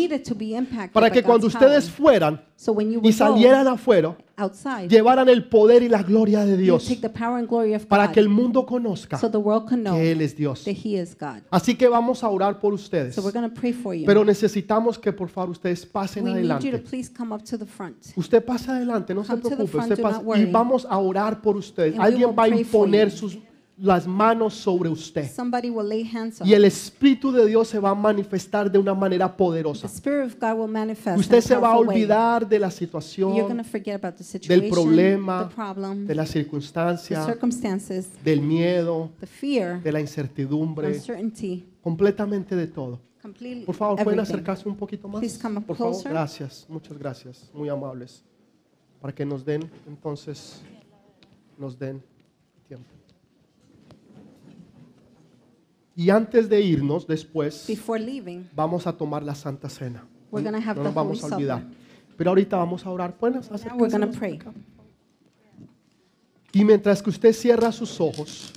[0.93, 1.97] Para que cuando ustedes power.
[1.97, 6.59] fueran So y would go salieran afuera, outside, llevaran el poder y la gloria de
[6.59, 6.87] Dios.
[7.89, 10.67] Para que el mundo conozca so que Él es Dios.
[11.51, 13.15] Así que vamos a orar por ustedes.
[13.15, 13.33] So.
[14.05, 16.83] Pero necesitamos que por favor ustedes pasen we adelante.
[18.17, 19.73] Usted pasa adelante, no se Come the preocupe.
[19.73, 21.95] front, Usted pasa, y vamos a orar por ustedes.
[21.95, 23.39] And Alguien va a imponer sus,
[23.81, 25.31] las manos sobre usted.
[25.31, 28.79] Somebody will lay hands on Y el Espíritu de Dios se va a manifestar de
[28.79, 29.87] una manera The poderosa.
[29.89, 34.03] Spirit of God will manifest Usted se va a olvidar de la situación, to forget
[34.03, 39.27] about the situation, del problema, the problem, de la the circunstancia, circumstances, del miedo, the
[39.27, 43.01] fear, de la incertidumbre, uncertainty, completamente de todo.
[43.23, 44.35] completely Por favor, pueden everything.
[44.35, 45.21] acercarse un poquito más.
[45.21, 48.23] Please come up Por favor, gracias, muchas gracias, muy amables.
[49.01, 50.61] Para que nos den, entonces,
[51.57, 52.03] nos den
[52.69, 52.91] tiempo.
[56.01, 60.03] Y antes de irnos, después, leaving, vamos a tomar la Santa Cena.
[60.31, 61.61] We're gonna have no nos vamos a olvidar.
[61.61, 61.77] Supper.
[62.17, 63.15] Pero ahorita vamos a orar.
[63.21, 64.53] Acá.
[66.53, 68.51] Y mientras que usted cierra sus ojos,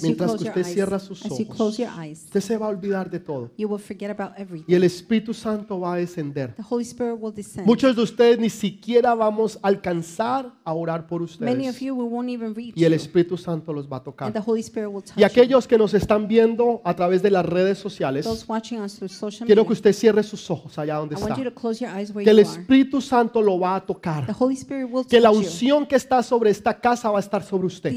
[0.00, 1.56] Mientras que usted cierra sus as you ojos.
[1.56, 3.50] close your eyes, usted se va a olvidar de todo.
[3.58, 4.74] you will forget about Y everything.
[4.74, 6.54] el Espíritu Santo va a descender.
[6.54, 7.66] The Holy Spirit will descend.
[7.66, 11.68] Muchos de ustedes ni siquiera vamos a alcanzar a orar por Many ustedes.
[11.76, 14.32] of you we won't even reach Y el Espíritu Santo los va a and tocar.
[14.32, 17.44] the Holy Spirit will touch Y aquellos que nos están viendo a través de las
[17.44, 17.82] redes you.
[17.90, 21.14] sociales, Those watching us through social quiero media, que usted cierre sus ojos allá donde
[21.16, 21.42] I want está.
[21.44, 22.60] you to close your eyes where Que el you are.
[22.60, 24.36] Espíritu Santo lo va a The tocar.
[24.38, 27.66] Holy Spirit will Que la unción que está sobre esta casa va a estar sobre
[27.66, 27.90] usted.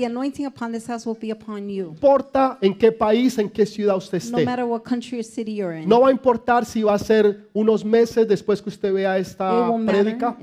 [1.85, 4.45] No importa en qué país, en qué ciudad usted No esté.
[4.45, 5.87] matter what country or city you're in.
[5.87, 9.71] No va a importar si va a ser unos meses después que usted vea esta
[9.85, 10.37] prédica.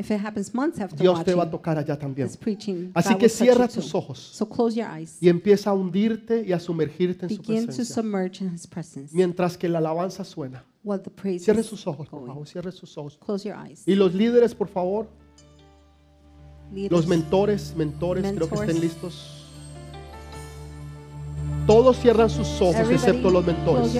[0.98, 2.28] Dios te va a tocar allá también.
[2.94, 5.18] Así que cierra tus ojos So close your eyes.
[5.20, 7.72] y empieza a hundirte y a sumergirte en su Begin to
[8.70, 9.16] presencia.
[9.16, 10.64] Mientras que la alabanza suena.
[10.84, 13.16] While the praise Cierre sus ojos, por favor, cierre sus ojos.
[13.24, 13.82] Close your eyes.
[13.86, 15.06] Y los líderes, por favor,
[16.72, 19.41] Leaders, los mentores, mentores, creo que estén listos.
[21.66, 23.94] Todos cierran sus ojos excepto los mentores.